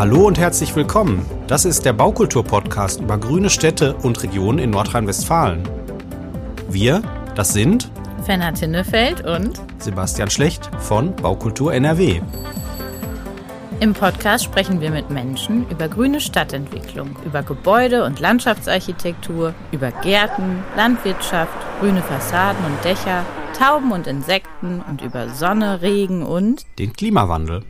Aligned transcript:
Hallo 0.00 0.26
und 0.26 0.38
herzlich 0.38 0.74
willkommen. 0.74 1.26
Das 1.46 1.66
ist 1.66 1.84
der 1.84 1.92
Baukultur-Podcast 1.92 3.02
über 3.02 3.18
grüne 3.18 3.50
Städte 3.50 3.94
und 3.96 4.22
Regionen 4.22 4.58
in 4.58 4.70
Nordrhein-Westfalen. 4.70 5.62
Wir, 6.70 7.02
das 7.34 7.52
sind 7.52 7.90
Fenner 8.24 8.54
Tinnefeld 8.54 9.26
und 9.26 9.60
Sebastian 9.76 10.30
Schlecht 10.30 10.70
von 10.78 11.14
Baukultur 11.16 11.74
NRW. 11.74 12.22
Im 13.80 13.92
Podcast 13.92 14.44
sprechen 14.44 14.80
wir 14.80 14.90
mit 14.90 15.10
Menschen 15.10 15.68
über 15.68 15.86
grüne 15.86 16.22
Stadtentwicklung, 16.22 17.14
über 17.26 17.42
Gebäude- 17.42 18.04
und 18.06 18.20
Landschaftsarchitektur, 18.20 19.52
über 19.70 19.90
Gärten, 19.90 20.64
Landwirtschaft, 20.78 21.52
grüne 21.78 22.00
Fassaden 22.00 22.64
und 22.64 22.82
Dächer, 22.86 23.26
Tauben 23.52 23.92
und 23.92 24.06
Insekten 24.06 24.82
und 24.88 25.02
über 25.02 25.28
Sonne, 25.28 25.82
Regen 25.82 26.22
und 26.22 26.64
den 26.78 26.94
Klimawandel. 26.94 27.64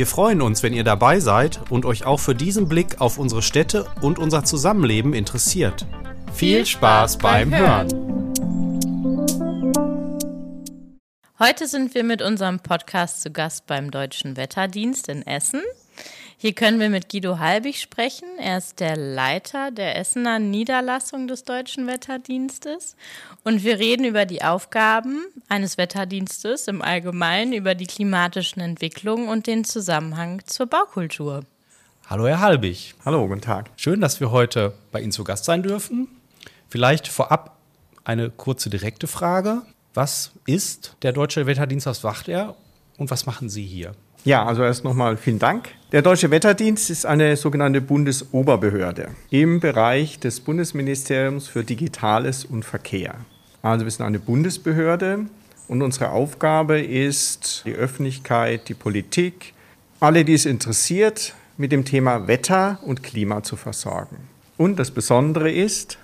Wir 0.00 0.06
freuen 0.06 0.40
uns, 0.40 0.62
wenn 0.62 0.72
ihr 0.72 0.82
dabei 0.82 1.20
seid 1.20 1.60
und 1.70 1.84
euch 1.84 2.06
auch 2.06 2.20
für 2.20 2.34
diesen 2.34 2.70
Blick 2.70 3.02
auf 3.02 3.18
unsere 3.18 3.42
Städte 3.42 3.84
und 4.00 4.18
unser 4.18 4.44
Zusammenleben 4.44 5.12
interessiert. 5.12 5.84
Viel 6.32 6.64
Spaß 6.64 7.18
beim 7.18 7.54
Hören! 7.54 7.88
Heute 11.38 11.68
sind 11.68 11.94
wir 11.94 12.02
mit 12.02 12.22
unserem 12.22 12.60
Podcast 12.60 13.20
zu 13.20 13.30
Gast 13.30 13.66
beim 13.66 13.90
Deutschen 13.90 14.38
Wetterdienst 14.38 15.10
in 15.10 15.20
Essen. 15.26 15.60
Hier 16.42 16.54
können 16.54 16.80
wir 16.80 16.88
mit 16.88 17.10
Guido 17.10 17.38
Halbig 17.38 17.82
sprechen. 17.82 18.26
Er 18.38 18.56
ist 18.56 18.80
der 18.80 18.96
Leiter 18.96 19.70
der 19.70 19.98
Essener 19.98 20.38
Niederlassung 20.38 21.28
des 21.28 21.44
Deutschen 21.44 21.86
Wetterdienstes. 21.86 22.96
Und 23.44 23.62
wir 23.62 23.78
reden 23.78 24.06
über 24.06 24.24
die 24.24 24.42
Aufgaben 24.42 25.26
eines 25.50 25.76
Wetterdienstes 25.76 26.66
im 26.66 26.80
Allgemeinen, 26.80 27.52
über 27.52 27.74
die 27.74 27.86
klimatischen 27.86 28.62
Entwicklungen 28.62 29.28
und 29.28 29.46
den 29.46 29.64
Zusammenhang 29.64 30.40
zur 30.46 30.64
Baukultur. 30.64 31.44
Hallo, 32.08 32.26
Herr 32.26 32.40
Halbig. 32.40 32.94
Hallo, 33.04 33.28
guten 33.28 33.42
Tag. 33.42 33.68
Schön, 33.76 34.00
dass 34.00 34.18
wir 34.20 34.30
heute 34.30 34.72
bei 34.92 35.02
Ihnen 35.02 35.12
zu 35.12 35.24
Gast 35.24 35.44
sein 35.44 35.62
dürfen. 35.62 36.08
Vielleicht 36.70 37.06
vorab 37.06 37.58
eine 38.02 38.30
kurze 38.30 38.70
direkte 38.70 39.08
Frage. 39.08 39.60
Was 39.92 40.30
ist 40.46 40.96
der 41.02 41.12
Deutsche 41.12 41.44
Wetterdienst, 41.44 41.84
was 41.84 42.02
wacht 42.02 42.28
er 42.28 42.56
und 42.96 43.10
was 43.10 43.26
machen 43.26 43.50
Sie 43.50 43.66
hier? 43.66 43.92
Ja, 44.24 44.44
also 44.44 44.62
erst 44.62 44.84
nochmal 44.84 45.16
vielen 45.16 45.38
Dank. 45.38 45.70
Der 45.92 46.02
Deutsche 46.02 46.30
Wetterdienst 46.30 46.90
ist 46.90 47.06
eine 47.06 47.36
sogenannte 47.36 47.80
Bundesoberbehörde 47.80 49.08
im 49.30 49.60
Bereich 49.60 50.18
des 50.18 50.40
Bundesministeriums 50.40 51.48
für 51.48 51.64
Digitales 51.64 52.44
und 52.44 52.64
Verkehr. 52.64 53.14
Also 53.62 53.86
wir 53.86 53.90
sind 53.90 54.04
eine 54.04 54.18
Bundesbehörde 54.18 55.26
und 55.68 55.82
unsere 55.82 56.10
Aufgabe 56.10 56.80
ist, 56.80 57.62
die 57.64 57.72
Öffentlichkeit, 57.72 58.68
die 58.68 58.74
Politik, 58.74 59.54
alle, 60.00 60.24
die 60.26 60.34
es 60.34 60.44
interessiert, 60.44 61.34
mit 61.56 61.72
dem 61.72 61.86
Thema 61.86 62.26
Wetter 62.26 62.78
und 62.84 63.02
Klima 63.02 63.42
zu 63.42 63.56
versorgen. 63.56 64.16
Und 64.58 64.78
das 64.78 64.90
Besondere 64.90 65.50
ist, 65.50 65.98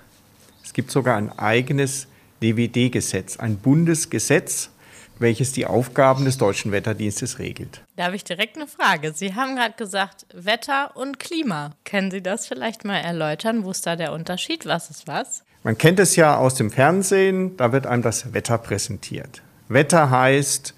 es 0.64 0.72
gibt 0.72 0.90
sogar 0.90 1.16
ein 1.16 1.38
eigenes 1.38 2.06
DWD-Gesetz, 2.42 3.36
ein 3.38 3.58
Bundesgesetz, 3.58 4.70
welches 5.18 5.52
die 5.52 5.66
Aufgaben 5.66 6.24
des 6.24 6.38
Deutschen 6.38 6.72
Wetterdienstes 6.72 7.38
regelt. 7.38 7.82
Da 7.96 8.04
habe 8.04 8.16
ich 8.16 8.24
direkt 8.24 8.56
eine 8.56 8.66
Frage. 8.66 9.12
Sie 9.14 9.34
haben 9.34 9.56
gerade 9.56 9.74
gesagt, 9.76 10.26
Wetter 10.32 10.96
und 10.96 11.18
Klima. 11.18 11.72
Können 11.84 12.10
Sie 12.10 12.22
das 12.22 12.46
vielleicht 12.46 12.84
mal 12.84 12.98
erläutern? 12.98 13.64
Wo 13.64 13.70
ist 13.70 13.86
da 13.86 13.96
der 13.96 14.12
Unterschied? 14.12 14.66
Was 14.66 14.90
ist 14.90 15.06
was? 15.06 15.42
Man 15.62 15.78
kennt 15.78 15.98
es 15.98 16.16
ja 16.16 16.36
aus 16.36 16.54
dem 16.54 16.70
Fernsehen, 16.70 17.56
da 17.56 17.72
wird 17.72 17.86
einem 17.86 18.02
das 18.02 18.32
Wetter 18.32 18.58
präsentiert. 18.58 19.42
Wetter 19.68 20.10
heißt, 20.10 20.74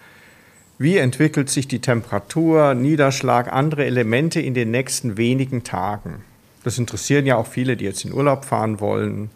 wie 0.78 0.97
entwickelt 0.97 1.50
sich 1.50 1.69
die 1.69 1.80
Temperatur, 1.80 2.75
Niederschlag, 2.75 3.52
andere 3.52 3.84
Elemente 3.84 4.41
in 4.41 4.55
den 4.55 4.70
nächsten 4.70 5.17
wenigen 5.17 5.64
Tagen. 5.64 6.25
Das 6.64 6.78
interessieren 6.78 7.27
ja 7.27 7.36
auch 7.36 7.47
viele, 7.47 7.77
die 7.77 7.84
jetzt 7.84 8.05
in 8.05 8.13
Urlaub 8.13 8.45
fahren 8.45 8.80
wollen 8.80 9.30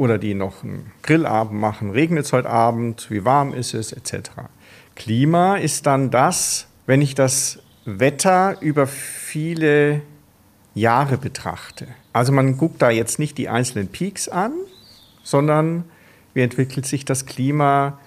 oder 0.00 0.16
die 0.16 0.32
noch 0.32 0.64
einen 0.64 0.92
Grillabend 1.02 1.60
machen, 1.60 1.90
regnet 1.90 2.24
es 2.24 2.32
heute 2.32 2.48
Abend, 2.48 3.10
wie 3.10 3.26
warm 3.26 3.52
ist 3.52 3.74
es, 3.74 3.92
etc. 3.92 4.30
Klima 4.96 5.56
ist 5.56 5.84
dann 5.84 6.10
das, 6.10 6.68
wenn 6.86 7.02
ich 7.02 7.14
das 7.14 7.58
Wetter 7.84 8.56
über 8.62 8.86
viele 8.86 10.00
Jahre 10.74 11.18
betrachte. 11.18 11.86
Also 12.14 12.32
man 12.32 12.56
guckt 12.56 12.80
da 12.80 12.88
jetzt 12.88 13.18
nicht 13.18 13.36
die 13.36 13.50
einzelnen 13.50 13.88
Peaks 13.88 14.26
an, 14.26 14.54
sondern 15.22 15.84
wie 16.32 16.40
entwickelt 16.40 16.86
sich 16.86 17.04
das 17.04 17.26
Klima 17.26 17.98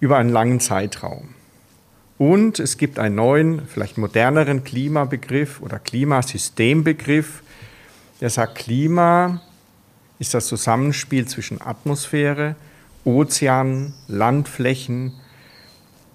über 0.00 0.16
einen 0.16 0.30
langen 0.30 0.58
Zeitraum. 0.58 1.36
Und 2.18 2.58
es 2.58 2.78
gibt 2.78 2.98
einen 2.98 3.14
neuen, 3.14 3.64
vielleicht 3.68 3.96
moderneren 3.96 4.64
Klimabegriff 4.64 5.62
oder 5.62 5.78
Klimasystembegriff, 5.78 7.44
der 8.20 8.30
sagt, 8.30 8.56
Klima 8.56 9.40
ist 10.18 10.34
das 10.34 10.46
Zusammenspiel 10.46 11.26
zwischen 11.26 11.60
Atmosphäre, 11.60 12.56
Ozeanen, 13.04 13.94
Landflächen, 14.06 15.12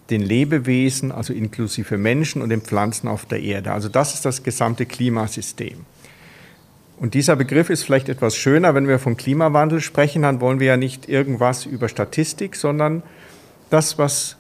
den 0.10 0.22
Lebewesen, 0.22 1.12
also 1.12 1.34
inklusive 1.34 1.98
Menschen 1.98 2.42
und 2.42 2.50
den 2.50 2.62
Pflanzen 2.62 3.08
auf 3.08 3.26
der 3.26 3.42
Erde. 3.42 3.72
Also 3.72 3.90
das 3.90 4.14
ist 4.14 4.26
das 4.26 4.44
gesamte 4.44 4.86
Klimasystem. 4.86 5.86
Und 6.98 7.16
dieser 7.16 7.36
Begriff 7.36 7.70
ist 7.70 7.84
vielleicht 7.84 8.10
etwas 8.10 8.36
schöner, 8.36 8.76
wenn 8.76 8.88
wir 8.88 9.00
vom 9.00 9.18
Klimawandel 9.18 9.82
sprechen, 9.82 10.22
dann 10.22 10.42
wollen 10.42 10.60
wir 10.60 10.68
ja 10.68 10.78
nicht 10.78 11.10
irgendwas 11.10 11.66
über 11.66 11.90
Statistik, 11.90 12.56
sondern 12.56 13.02
das, 13.70 13.98
was 13.98 14.38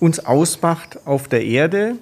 uns 0.00 0.18
ausmacht 0.20 1.06
auf 1.06 1.28
der 1.28 1.44
Erde 1.44 1.96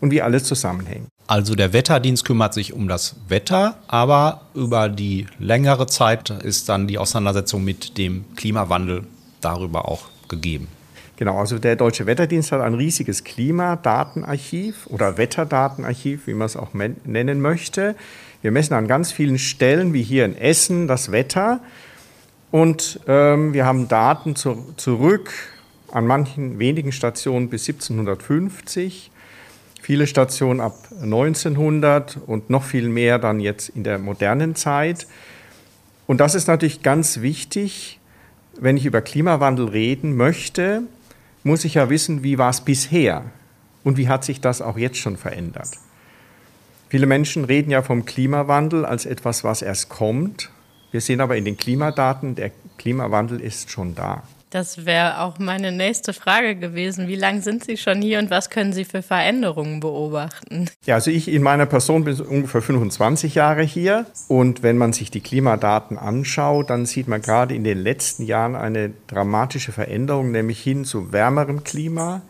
und 0.00 0.10
wie 0.10 0.22
alles 0.22 0.44
zusammenhängt. 0.44 1.08
Also 1.30 1.54
der 1.54 1.72
Wetterdienst 1.72 2.24
kümmert 2.24 2.54
sich 2.54 2.72
um 2.72 2.88
das 2.88 3.14
Wetter, 3.28 3.76
aber 3.86 4.40
über 4.52 4.88
die 4.88 5.28
längere 5.38 5.86
Zeit 5.86 6.30
ist 6.30 6.68
dann 6.68 6.88
die 6.88 6.98
Auseinandersetzung 6.98 7.62
mit 7.62 7.98
dem 7.98 8.24
Klimawandel 8.34 9.04
darüber 9.40 9.86
auch 9.86 10.08
gegeben. 10.26 10.66
Genau, 11.18 11.38
also 11.38 11.60
der 11.60 11.76
Deutsche 11.76 12.06
Wetterdienst 12.06 12.50
hat 12.50 12.60
ein 12.60 12.74
riesiges 12.74 13.22
Klimadatenarchiv 13.22 14.88
oder 14.88 15.18
Wetterdatenarchiv, 15.18 16.26
wie 16.26 16.34
man 16.34 16.46
es 16.46 16.56
auch 16.56 16.70
nennen 16.74 17.40
möchte. 17.40 17.94
Wir 18.42 18.50
messen 18.50 18.74
an 18.74 18.88
ganz 18.88 19.12
vielen 19.12 19.38
Stellen, 19.38 19.92
wie 19.92 20.02
hier 20.02 20.24
in 20.24 20.36
Essen, 20.36 20.88
das 20.88 21.12
Wetter. 21.12 21.60
Und 22.50 22.98
ähm, 23.06 23.52
wir 23.52 23.66
haben 23.66 23.86
Daten 23.86 24.34
zu, 24.34 24.74
zurück 24.76 25.30
an 25.92 26.08
manchen 26.08 26.58
wenigen 26.58 26.90
Stationen 26.90 27.50
bis 27.50 27.68
1750 27.68 29.12
viele 29.80 30.06
Stationen 30.06 30.60
ab 30.60 30.76
1900 31.02 32.18
und 32.26 32.50
noch 32.50 32.64
viel 32.64 32.88
mehr 32.88 33.18
dann 33.18 33.40
jetzt 33.40 33.70
in 33.70 33.84
der 33.84 33.98
modernen 33.98 34.54
Zeit. 34.54 35.06
Und 36.06 36.18
das 36.18 36.34
ist 36.34 36.48
natürlich 36.48 36.82
ganz 36.82 37.20
wichtig, 37.20 37.98
wenn 38.58 38.76
ich 38.76 38.84
über 38.84 39.00
Klimawandel 39.00 39.68
reden 39.68 40.16
möchte, 40.16 40.82
muss 41.44 41.64
ich 41.64 41.74
ja 41.74 41.88
wissen, 41.88 42.22
wie 42.22 42.38
war 42.38 42.50
es 42.50 42.60
bisher 42.60 43.24
und 43.84 43.96
wie 43.96 44.08
hat 44.08 44.24
sich 44.24 44.40
das 44.40 44.60
auch 44.60 44.76
jetzt 44.76 44.98
schon 44.98 45.16
verändert. 45.16 45.70
Viele 46.88 47.06
Menschen 47.06 47.44
reden 47.44 47.70
ja 47.70 47.82
vom 47.82 48.04
Klimawandel 48.04 48.84
als 48.84 49.06
etwas, 49.06 49.44
was 49.44 49.62
erst 49.62 49.88
kommt. 49.88 50.50
Wir 50.90 51.00
sehen 51.00 51.20
aber 51.20 51.36
in 51.36 51.44
den 51.44 51.56
Klimadaten, 51.56 52.34
der 52.34 52.50
Klimawandel 52.78 53.40
ist 53.40 53.70
schon 53.70 53.94
da. 53.94 54.24
Das 54.50 54.84
wäre 54.84 55.20
auch 55.20 55.38
meine 55.38 55.70
nächste 55.70 56.12
Frage 56.12 56.56
gewesen. 56.56 57.06
Wie 57.06 57.14
lange 57.14 57.40
sind 57.40 57.62
Sie 57.62 57.76
schon 57.76 58.02
hier 58.02 58.18
und 58.18 58.30
was 58.30 58.50
können 58.50 58.72
Sie 58.72 58.84
für 58.84 59.00
Veränderungen 59.00 59.78
beobachten? 59.78 60.68
Ja, 60.84 60.96
also 60.96 61.12
ich 61.12 61.28
in 61.28 61.42
meiner 61.42 61.66
Person 61.66 62.02
bin 62.02 62.20
ungefähr 62.20 62.60
25 62.60 63.36
Jahre 63.36 63.62
hier. 63.62 64.06
Und 64.26 64.64
wenn 64.64 64.76
man 64.76 64.92
sich 64.92 65.12
die 65.12 65.20
Klimadaten 65.20 65.96
anschaut, 65.96 66.68
dann 66.68 66.84
sieht 66.84 67.06
man 67.06 67.22
gerade 67.22 67.54
in 67.54 67.62
den 67.62 67.78
letzten 67.78 68.24
Jahren 68.24 68.56
eine 68.56 68.90
dramatische 69.06 69.70
Veränderung, 69.70 70.32
nämlich 70.32 70.60
hin 70.60 70.84
zu 70.84 71.12
wärmerem 71.12 71.62
Klima, 71.62 72.22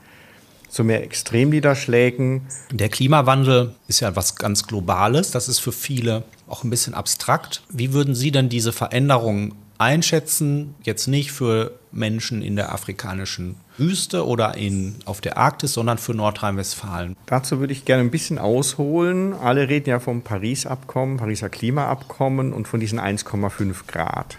zu 0.69 0.85
mehr 0.85 1.03
Extremniederschlägen. 1.03 2.43
Der 2.71 2.91
Klimawandel 2.91 3.75
ist 3.89 4.01
ja 4.01 4.11
etwas 4.11 4.37
ganz 4.37 4.67
Globales. 4.67 5.31
Das 5.31 5.49
ist 5.49 5.59
für 5.59 5.73
viele 5.73 6.25
auch 6.47 6.65
ein 6.65 6.71
bisschen 6.71 6.93
abstrakt. 6.93 7.63
Wie 7.71 7.95
würden 7.95 8.15
Sie 8.15 8.31
denn 8.31 8.51
diese 8.51 8.75
Veränderungen 8.75 9.55
einschätzen, 9.81 10.75
jetzt 10.83 11.07
nicht 11.07 11.33
für 11.33 11.73
Menschen 11.91 12.43
in 12.43 12.55
der 12.55 12.73
afrikanischen 12.73 13.57
Wüste 13.79 14.27
oder 14.27 14.57
in, 14.57 14.97
auf 15.07 15.21
der 15.23 15.39
Arktis, 15.39 15.73
sondern 15.73 15.97
für 15.97 16.13
Nordrhein-Westfalen. 16.13 17.17
Dazu 17.27 17.61
würde 17.61 17.73
ich 17.73 17.87
gerne 17.87 18.03
ein 18.03 18.11
bisschen 18.11 18.39
ausholen. 18.39 19.33
Alle 19.33 19.69
reden 19.69 19.89
ja 19.89 19.99
vom 19.99 20.21
Paris-Abkommen, 20.23 21.17
Pariser 21.17 21.49
Klimaabkommen 21.49 22.53
und 22.53 22.69
von 22.69 22.79
diesen 22.79 23.01
1,5 23.01 23.87
Grad. 23.87 24.37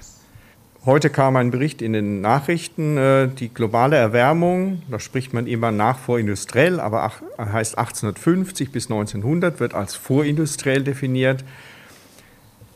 Heute 0.86 1.10
kam 1.10 1.36
ein 1.36 1.52
Bericht 1.52 1.82
in 1.82 1.94
den 1.94 2.22
Nachrichten, 2.22 2.98
äh, 2.98 3.28
die 3.28 3.54
globale 3.54 3.98
Erwärmung, 3.98 4.82
da 4.90 5.00
spricht 5.00 5.32
man 5.32 5.46
immer 5.46 5.72
nach 5.72 6.00
vorindustriell, 6.00 6.80
aber 6.80 7.12
heißt 7.38 7.78
1850 7.78 8.72
bis 8.72 8.90
1900, 8.90 9.60
wird 9.60 9.76
als 9.76 9.94
vorindustriell 9.94 10.84
definiert, 10.84 11.44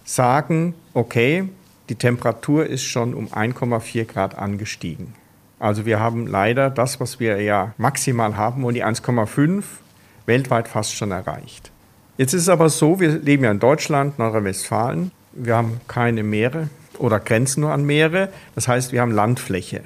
sagen, 0.03 0.75
okay, 0.93 1.49
die 1.89 1.95
Temperatur 1.95 2.65
ist 2.65 2.83
schon 2.83 3.13
um 3.13 3.27
1,4 3.27 4.05
Grad 4.05 4.37
angestiegen. 4.37 5.13
Also 5.59 5.85
wir 5.85 5.99
haben 5.99 6.27
leider 6.27 6.69
das, 6.69 6.99
was 6.99 7.19
wir 7.19 7.41
ja 7.41 7.73
maximal 7.77 8.35
haben, 8.37 8.63
und 8.63 8.73
die 8.73 8.83
1,5 8.83 9.63
weltweit 10.25 10.67
fast 10.67 10.95
schon 10.95 11.11
erreicht. 11.11 11.71
Jetzt 12.17 12.33
ist 12.33 12.43
es 12.43 12.49
aber 12.49 12.69
so, 12.69 12.99
wir 12.99 13.19
leben 13.19 13.43
ja 13.43 13.51
in 13.51 13.59
Deutschland, 13.59 14.19
Nordrhein-Westfalen. 14.19 15.11
Wir 15.33 15.55
haben 15.55 15.81
keine 15.87 16.23
Meere 16.23 16.69
oder 16.97 17.19
grenzen 17.19 17.61
nur 17.61 17.71
an 17.71 17.85
Meere. 17.85 18.29
Das 18.55 18.67
heißt, 18.67 18.91
wir 18.91 19.01
haben 19.01 19.11
Landfläche. 19.11 19.81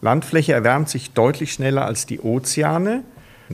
Landfläche 0.00 0.52
erwärmt 0.52 0.88
sich 0.88 1.12
deutlich 1.12 1.52
schneller 1.52 1.84
als 1.86 2.06
die 2.06 2.20
Ozeane. 2.20 3.04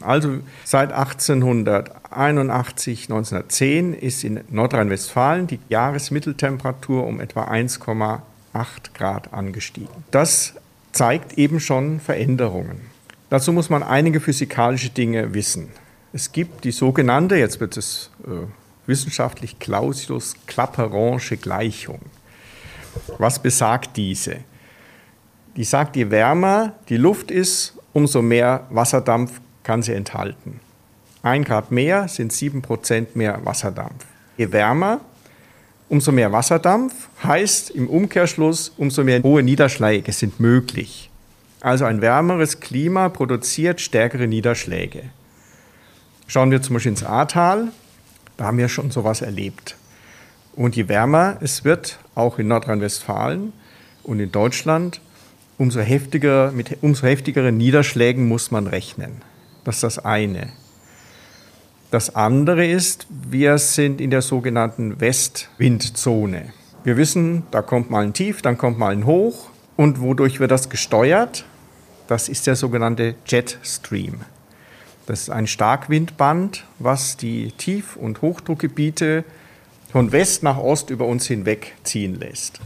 Also 0.03 0.41
seit 0.65 0.93
1881, 0.93 3.05
1910 3.05 3.95
ist 3.95 4.25
in 4.25 4.41
Nordrhein-Westfalen 4.51 5.47
die 5.47 5.61
Jahresmitteltemperatur 5.69 7.07
um 7.07 7.21
etwa 7.21 7.45
1,8 7.45 8.21
Grad 8.95 9.33
angestiegen. 9.33 10.05
Das 10.11 10.55
zeigt 10.93 11.39
eben 11.39 11.61
schon 11.61 12.01
Veränderungen. 12.01 12.81
Dazu 13.31 13.53
muss 13.53 13.71
man 13.71 13.83
einige 13.83 14.21
physikalische 14.21 14.91
Dinge 14.91 15.35
wissen. 15.35 15.69
Es 16.13 16.33
gibt 16.33 16.65
die 16.65 16.73
sogenannte, 16.73 17.37
jetzt 17.37 17.61
wird 17.61 17.77
es 17.77 18.11
äh, 18.27 18.47
wissenschaftlich 18.87 19.59
Clausius-Clapeyron'sche 19.59 21.37
Gleichung. 21.37 22.01
Was 23.19 23.41
besagt 23.41 23.97
diese? 23.97 24.39
Die 25.57 25.65
sagt, 25.65 25.97
je 25.97 26.11
wärmer 26.11 26.75
die 26.89 26.97
Luft 26.97 27.31
ist, 27.31 27.75
umso 27.93 28.23
mehr 28.23 28.67
Wasserdampf 28.71 29.41
kann 29.69 29.83
sie 29.83 29.93
enthalten. 29.93 30.61
Ein 31.23 31.45
Grad 31.45 31.71
mehr 31.71 32.09
sind 32.09 32.33
sieben 32.33 32.63
Prozent 32.63 33.17
mehr 33.17 33.45
Wasserdampf. 33.45 34.07
Je 34.39 34.51
wärmer, 34.51 35.03
umso 35.91 36.11
mehr 36.11 36.33
Wasserdampf 36.33 36.95
heißt 37.23 37.69
im 37.73 37.87
Umkehrschluss, 37.87 38.73
umso 38.79 39.05
mehr 39.05 39.23
hohe 39.23 39.43
Niederschläge 39.43 40.11
sind 40.13 40.41
möglich. 40.41 41.11
Also 41.61 41.85
ein 41.85 42.01
wärmeres 42.01 42.61
Klima 42.61 43.11
produziert 43.11 43.83
stärkere 43.83 44.27
Niederschläge. 44.27 45.03
Schauen 46.29 46.51
wir 46.51 46.63
zum 46.63 46.73
Beispiel 46.73 46.93
ins 46.93 47.05
Ahrtal, 47.05 47.69
da 48.39 48.45
haben 48.45 48.57
wir 48.57 48.71
schon 48.71 48.91
sowas 48.91 49.21
erlebt. 49.21 49.77
Und 50.57 50.77
je 50.77 50.89
wärmer 50.89 51.37
es 51.43 51.65
wird, 51.65 51.99
auch 52.15 52.39
in 52.39 52.49
Nordrhein-Westfalen 52.49 53.53
und 54.03 54.19
in 54.19 54.33
Deutschland, 54.33 55.03
umso, 55.59 55.81
heftiger, 55.81 56.53
mit 56.53 56.79
umso 56.81 57.07
heftigeren 57.07 57.59
Niederschlägen 57.59 58.27
muss 58.29 58.51
man 58.51 58.67
rechnen. 58.67 59.28
Das 59.69 59.77
ist 59.77 59.83
das 59.83 59.99
eine. 59.99 60.49
Das 61.91 62.17
andere 62.17 62.67
ist, 62.67 63.07
wir 63.11 63.59
sind 63.59 64.01
in 64.01 64.09
der 64.09 64.23
sogenannten 64.23 64.99
Westwindzone. 64.99 66.55
Wir 66.85 66.97
wissen, 66.97 67.43
da 67.51 67.61
kommt 67.61 67.91
mal 67.91 68.03
ein 68.03 68.15
Tief, 68.15 68.41
dann 68.41 68.57
kommt 68.57 68.79
mal 68.79 68.95
ein 68.95 69.05
Hoch. 69.05 69.51
Und 69.77 70.01
wodurch 70.01 70.41
wird 70.41 70.53
das 70.53 70.71
gesteuert? 70.71 71.45
Das 72.07 72.31
ist 72.31 72.47
der 72.47 72.57
sogenannte 72.57 73.15
Jetstream. 73.27 74.23
Das 75.05 75.21
ist 75.21 75.31
ein 75.31 75.47
Starkwindband, 75.47 76.65
was 76.79 77.19
die 77.19 77.53
Tief- 77.53 77.97
und 77.97 78.23
Hochdruckgebiete 78.23 79.23
von 79.93 80.13
West 80.13 80.43
nach 80.43 80.57
Ost 80.57 80.89
über 80.89 81.05
uns 81.05 81.27
hinweg 81.27 81.75
ziehen 81.83 82.19
lässt. 82.19 82.59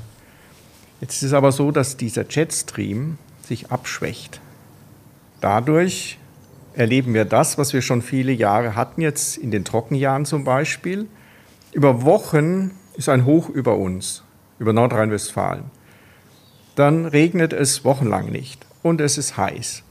Jetzt 1.01 1.17
ist 1.17 1.23
es 1.25 1.33
aber 1.33 1.51
so, 1.51 1.73
dass 1.73 1.97
dieser 1.97 2.25
Jetstream 2.31 3.19
sich 3.45 3.73
abschwächt. 3.73 4.41
Dadurch 5.41 6.21
erleben 6.75 7.15
wir 7.15 7.25
das, 7.25 7.59
was 7.59 7.73
wir 7.73 7.83
schon 7.83 8.03
viele 8.03 8.33
Jahre 8.33 8.77
hatten, 8.77 9.01
jetzt 9.01 9.37
in 9.37 9.51
den 9.51 9.65
Trockenjahren 9.65 10.25
zum 10.25 10.45
Beispiel. 10.45 11.07
Über 11.73 12.03
Wochen 12.03 12.73
ist 12.97 13.09
ein 13.09 13.25
Hoch 13.25 13.49
über 13.49 13.77
uns, 13.77 14.23
über 14.59 14.73
Nordrhein-Westfalen. 14.73 15.65
Dann 16.75 17.07
regnet 17.07 17.53
es 17.53 17.85
wochenlang 17.85 18.31
nicht 18.31 18.65
und 18.83 19.01
es 19.01 19.19
ist 19.19 19.37
heiß. 19.37 19.83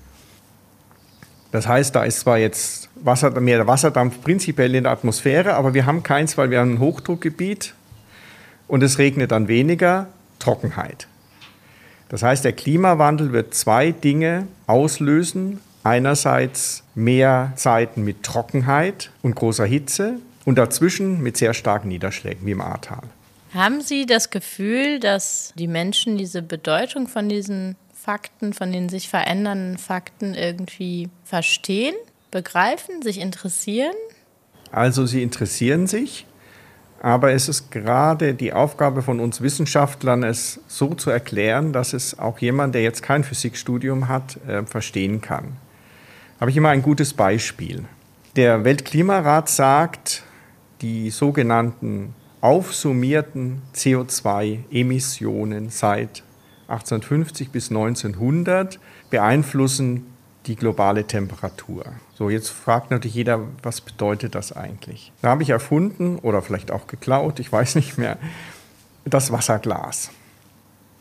Das 1.51 1.67
heißt, 1.67 1.95
da 1.95 2.03
ist 2.03 2.21
zwar 2.21 2.37
jetzt 2.37 2.89
Wasser, 2.95 3.39
mehr 3.39 3.67
Wasserdampf 3.67 4.21
prinzipiell 4.21 4.73
in 4.73 4.83
der 4.83 4.93
Atmosphäre, 4.93 5.55
aber 5.55 5.73
wir 5.73 5.85
haben 5.85 6.01
keins, 6.01 6.37
weil 6.37 6.49
wir 6.49 6.59
haben 6.59 6.75
ein 6.75 6.79
Hochdruckgebiet 6.79 7.75
und 8.67 8.83
es 8.83 8.97
regnet 8.97 9.31
dann 9.31 9.47
weniger, 9.47 10.07
Trockenheit. 10.39 11.07
Das 12.09 12.23
heißt, 12.23 12.43
der 12.43 12.53
Klimawandel 12.53 13.31
wird 13.31 13.53
zwei 13.53 13.91
Dinge 13.91 14.47
auslösen, 14.67 15.59
Einerseits 15.83 16.83
mehr 16.93 17.53
Zeiten 17.55 18.03
mit 18.03 18.23
Trockenheit 18.23 19.11
und 19.23 19.35
großer 19.35 19.65
Hitze 19.65 20.19
und 20.45 20.57
dazwischen 20.57 21.21
mit 21.21 21.37
sehr 21.37 21.53
starken 21.53 21.87
Niederschlägen 21.87 22.45
wie 22.45 22.51
im 22.51 22.61
Ahrtal. 22.61 23.03
Haben 23.53 23.81
Sie 23.81 24.05
das 24.05 24.29
Gefühl, 24.29 24.99
dass 24.99 25.53
die 25.57 25.67
Menschen 25.67 26.17
diese 26.17 26.41
Bedeutung 26.41 27.07
von 27.07 27.27
diesen 27.27 27.75
Fakten, 27.93 28.53
von 28.53 28.71
den 28.71 28.89
sich 28.89 29.09
verändernden 29.09 29.77
Fakten 29.77 30.33
irgendwie 30.33 31.09
verstehen, 31.23 31.95
begreifen, 32.29 33.01
sich 33.01 33.19
interessieren? 33.19 33.95
Also 34.71 35.05
sie 35.05 35.21
interessieren 35.21 35.85
sich, 35.85 36.25
aber 37.01 37.33
es 37.33 37.49
ist 37.49 37.71
gerade 37.71 38.33
die 38.33 38.53
Aufgabe 38.53 39.01
von 39.01 39.19
uns 39.19 39.41
Wissenschaftlern, 39.41 40.23
es 40.23 40.61
so 40.67 40.93
zu 40.93 41.09
erklären, 41.09 41.73
dass 41.73 41.93
es 41.93 42.17
auch 42.17 42.39
jemand, 42.39 42.73
der 42.73 42.83
jetzt 42.83 43.03
kein 43.03 43.23
Physikstudium 43.23 44.07
hat, 44.07 44.37
äh, 44.47 44.63
verstehen 44.63 45.19
kann 45.19 45.57
habe 46.41 46.49
ich 46.49 46.57
immer 46.57 46.69
ein 46.69 46.81
gutes 46.81 47.13
Beispiel. 47.13 47.85
Der 48.35 48.65
Weltklimarat 48.65 49.47
sagt, 49.47 50.23
die 50.81 51.11
sogenannten 51.11 52.15
aufsummierten 52.41 53.61
CO2-Emissionen 53.75 55.69
seit 55.69 56.23
1850 56.67 57.51
bis 57.51 57.69
1900 57.69 58.79
beeinflussen 59.11 60.07
die 60.47 60.55
globale 60.55 61.05
Temperatur. 61.05 61.85
So, 62.15 62.31
jetzt 62.31 62.49
fragt 62.49 62.89
natürlich 62.89 63.13
jeder, 63.13 63.41
was 63.61 63.79
bedeutet 63.81 64.33
das 64.33 64.51
eigentlich? 64.51 65.11
Da 65.21 65.29
habe 65.29 65.43
ich 65.43 65.51
erfunden 65.51 66.17
oder 66.17 66.41
vielleicht 66.41 66.71
auch 66.71 66.87
geklaut, 66.87 67.39
ich 67.39 67.51
weiß 67.51 67.75
nicht 67.75 67.99
mehr, 67.99 68.17
das 69.05 69.31
Wasserglas. 69.31 70.09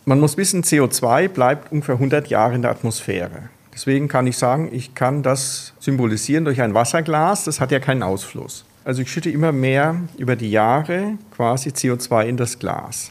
Man 0.05 0.21
muss 0.21 0.37
wissen, 0.37 0.65
CO2 0.65 1.29
bleibt 1.29 1.73
ungefähr 1.73 1.95
100 1.95 2.29
Jahre 2.29 2.57
in 2.57 2.63
der 2.63 2.73
Atmosphäre. 2.73 3.49
Deswegen 3.81 4.09
kann 4.09 4.27
ich 4.27 4.37
sagen, 4.37 4.69
ich 4.73 4.95
kann 4.95 5.23
das 5.23 5.73
symbolisieren 5.81 6.45
durch 6.45 6.61
ein 6.61 6.75
Wasserglas, 6.75 7.45
das 7.45 7.61
hat 7.61 7.71
ja 7.71 7.79
keinen 7.79 8.03
Ausfluss. 8.03 8.67
Also 8.85 9.01
ich 9.01 9.11
schütte 9.11 9.31
immer 9.31 9.53
mehr 9.53 9.97
über 10.19 10.37
die 10.37 10.51
Jahre 10.51 11.15
quasi 11.35 11.71
CO2 11.71 12.27
in 12.27 12.37
das 12.37 12.59
Glas. 12.59 13.11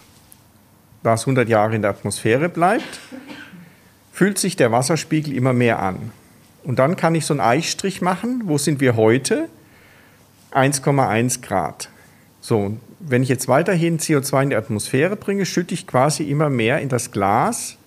Da 1.01 1.15
es 1.15 1.21
100 1.21 1.49
Jahre 1.49 1.75
in 1.75 1.81
der 1.81 1.89
Atmosphäre 1.89 2.49
bleibt, 2.49 2.99
fühlt 4.11 4.37
sich 4.37 4.57
der 4.57 4.71
Wasserspiegel 4.71 5.33
immer 5.35 5.53
mehr 5.53 5.79
an. 5.79 6.11
Und 6.63 6.77
dann 6.77 6.95
kann 6.95 7.15
ich 7.15 7.25
so 7.25 7.33
einen 7.33 7.41
Eichstrich 7.41 8.03
machen. 8.03 8.43
Wo 8.45 8.59
sind 8.59 8.79
wir 8.79 8.95
heute? 8.95 9.49
1,1 10.51 11.41
Grad. 11.41 11.89
So, 12.41 12.77
wenn 12.99 13.23
ich 13.23 13.29
jetzt 13.29 13.47
weiterhin 13.47 13.97
CO2 13.97 14.43
in 14.43 14.49
die 14.51 14.55
Atmosphäre 14.55 15.15
bringe, 15.15 15.47
schütte 15.47 15.73
ich 15.73 15.87
quasi 15.87 16.29
immer 16.29 16.51
mehr 16.51 16.79
in 16.79 16.89
das 16.89 17.11
Glas 17.11 17.78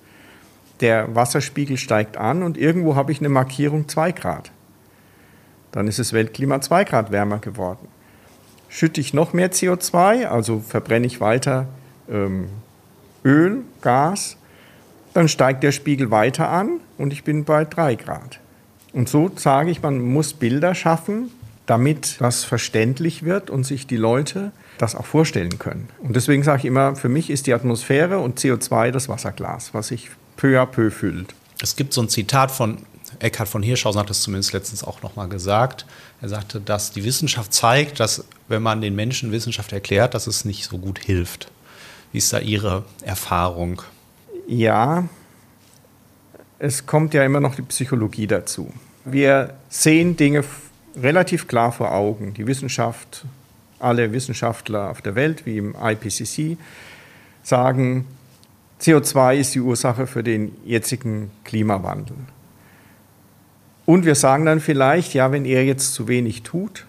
der 0.83 1.15
Wasserspiegel 1.15 1.77
steigt 1.77 2.17
an 2.17 2.43
und 2.43 2.59
irgendwo 2.59 2.97
habe 2.97 3.13
ich 3.13 3.21
eine 3.21 3.29
Markierung 3.29 3.89
2 3.89 4.13
Grad. 4.13 4.51
Dann 5.71 5.89
ist 5.89 5.99
das 5.99 6.13
Weltklima 6.13 6.61
2 6.61 6.85
Grad 6.85 7.13
wärmer 7.13 7.39
geworden. 7.39 7.89
Schütte 8.69 9.01
ich 9.01 9.15
noch 9.15 9.33
mehr 9.33 9.53
CO2, 9.53 10.27
also 10.27 10.61
verbrenne 10.61 11.07
ich 11.07 11.21
weiter 11.21 11.67
ähm, 12.11 12.49
Öl, 13.25 13.63
Gas, 13.81 14.37
dann 15.15 15.29
steigt 15.29 15.63
der 15.63 15.73
Spiegel 15.73 16.11
weiter 16.11 16.49
an 16.49 16.81
und 16.99 17.13
ich 17.13 17.25
bin 17.25 17.45
bei 17.45 17.65
3 17.65 17.95
Grad. 17.95 18.41
Und 18.93 19.09
so 19.09 19.31
sage 19.37 19.71
ich, 19.71 19.83
man 19.83 20.01
muss 20.01 20.35
Bilder 20.35 20.75
schaffen, 20.75 21.31
damit 21.67 22.21
das 22.21 22.45
verständlich 22.45 23.23
wird 23.23 23.49
und 23.49 23.65
sich 23.65 23.87
die 23.87 23.97
Leute 23.97 24.53
das 24.79 24.95
auch 24.95 25.07
vorstellen 25.07 25.59
können. 25.59 25.89
Und 26.01 26.17
deswegen 26.17 26.43
sage 26.43 26.61
ich 26.61 26.65
immer, 26.65 26.97
für 26.97 27.09
mich 27.09 27.31
ist 27.31 27.47
die 27.47 27.55
Atmosphäre 27.55 28.19
und 28.19 28.39
CO2 28.39 28.91
das 28.91 29.09
Wasserglas, 29.09 29.73
was 29.73 29.91
ich 29.91 30.11
peu 30.37 30.59
à 30.59 30.67
peu 30.67 30.91
füllt. 30.91 31.35
Es 31.61 31.77
gibt 31.77 31.93
so 31.93 32.03
ein 32.03 32.09
Zitat 32.09 32.51
von 32.51 32.79
Eckhard 33.19 33.49
von 33.49 33.63
Hirschhausen, 33.63 34.01
hat 34.01 34.11
das 34.11 34.23
zumindest 34.23 34.53
letztens 34.53 34.83
auch 34.85 35.03
nochmal 35.03 35.29
gesagt. 35.29 35.87
Er 36.21 36.29
sagte, 36.29 36.61
dass 36.61 36.93
die 36.93 37.05
Wissenschaft 37.05 37.53
zeigt, 37.53 38.01
dass 38.01 38.25
wenn 38.49 38.63
man 38.63 38.81
den 38.81 38.95
Menschen 38.95 39.33
Wissenschaft 39.33 39.73
erklärt, 39.73 40.15
dass 40.15 40.27
es 40.27 40.45
nicht 40.45 40.65
so 40.65 40.79
gut 40.79 40.99
hilft. 40.99 41.51
Wie 42.11 42.19
ist 42.19 42.33
da 42.33 42.39
Ihre 42.39 42.85
Erfahrung? 43.03 43.83
Ja, 44.47 45.09
es 46.59 46.87
kommt 46.87 47.15
ja 47.15 47.25
immer 47.25 47.41
noch 47.41 47.55
die 47.55 47.63
Psychologie 47.63 48.27
dazu. 48.27 48.73
Wir 49.05 49.55
sehen 49.69 50.17
Dinge 50.17 50.45
relativ 50.97 51.49
klar 51.49 51.73
vor 51.73 51.93
Augen. 51.93 52.35
Die 52.35 52.47
Wissenschaft, 52.47 53.25
alle 53.79 54.13
Wissenschaftler 54.13 54.91
auf 54.91 55.03
der 55.03 55.15
Welt, 55.15 55.47
wie 55.47 55.59
im 55.59 55.75
IPCC, 55.75 56.57
sagen, 57.43 58.07
CO2 58.83 59.37
ist 59.37 59.55
die 59.55 59.61
Ursache 59.61 60.09
für 60.09 60.25
den 60.25 60.57
jetzigen 60.65 61.31
Klimawandel. 61.45 62.17
Und 63.87 64.05
wir 64.05 64.17
sagen 64.17 64.45
dann 64.45 64.61
vielleicht, 64.61 65.15
ja, 65.15 65.31
wenn 65.31 65.45
er 65.45 65.65
jetzt 65.65 65.95
zu 65.95 66.09
wenig 66.09 66.43
tut, 66.43 66.87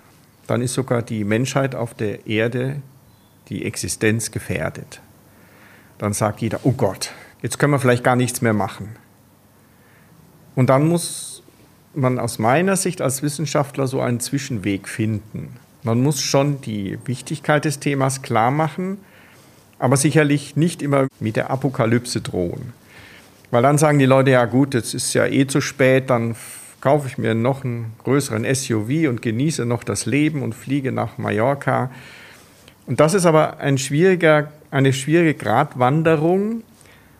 dann 0.47 0.61
ist 0.61 0.73
sogar 0.73 1.03
die 1.03 1.23
Menschheit 1.23 1.75
auf 1.75 1.93
der 1.93 2.25
Erde, 2.27 2.81
die 3.49 3.65
Existenz 3.65 4.31
gefährdet. 4.31 5.01
Dann 5.99 6.13
sagt 6.13 6.41
jeder, 6.41 6.61
oh 6.63 6.71
Gott, 6.71 7.11
jetzt 7.41 7.59
können 7.59 7.73
wir 7.73 7.79
vielleicht 7.79 8.03
gar 8.03 8.15
nichts 8.15 8.41
mehr 8.41 8.53
machen. 8.53 8.95
Und 10.55 10.69
dann 10.69 10.87
muss 10.87 11.43
man 11.93 12.17
aus 12.17 12.39
meiner 12.39 12.75
Sicht 12.75 13.01
als 13.01 13.21
Wissenschaftler 13.21 13.85
so 13.87 14.01
einen 14.01 14.19
Zwischenweg 14.19 14.87
finden. 14.87 15.57
Man 15.83 16.01
muss 16.01 16.21
schon 16.21 16.61
die 16.61 16.97
Wichtigkeit 17.05 17.65
des 17.65 17.79
Themas 17.79 18.21
klar 18.21 18.51
machen, 18.51 18.97
aber 19.83 19.97
sicherlich 19.97 20.55
nicht 20.55 20.81
immer 20.81 21.09
mit 21.19 21.35
der 21.35 21.51
Apokalypse 21.51 22.21
drohen. 22.21 22.71
Weil 23.51 23.63
dann 23.63 23.77
sagen 23.77 23.99
die 23.99 24.05
Leute, 24.05 24.31
ja 24.31 24.45
gut, 24.45 24.73
jetzt 24.73 24.93
ist 24.93 25.13
ja 25.13 25.25
eh 25.25 25.45
zu 25.45 25.59
spät, 25.59 26.09
dann 26.09 26.37
kaufe 26.79 27.09
ich 27.09 27.17
mir 27.17 27.35
noch 27.35 27.65
einen 27.65 27.91
größeren 28.05 28.45
SUV 28.55 29.09
und 29.09 29.21
genieße 29.21 29.65
noch 29.65 29.83
das 29.83 30.05
Leben 30.05 30.41
und 30.41 30.55
fliege 30.55 30.93
nach 30.93 31.17
Mallorca. 31.17 31.91
Und 32.87 33.01
das 33.01 33.13
ist 33.13 33.25
aber 33.25 33.59
ein 33.59 33.77
schwieriger, 33.77 34.53
eine 34.71 34.93
schwierige 34.93 35.33
Gratwanderung, 35.33 36.63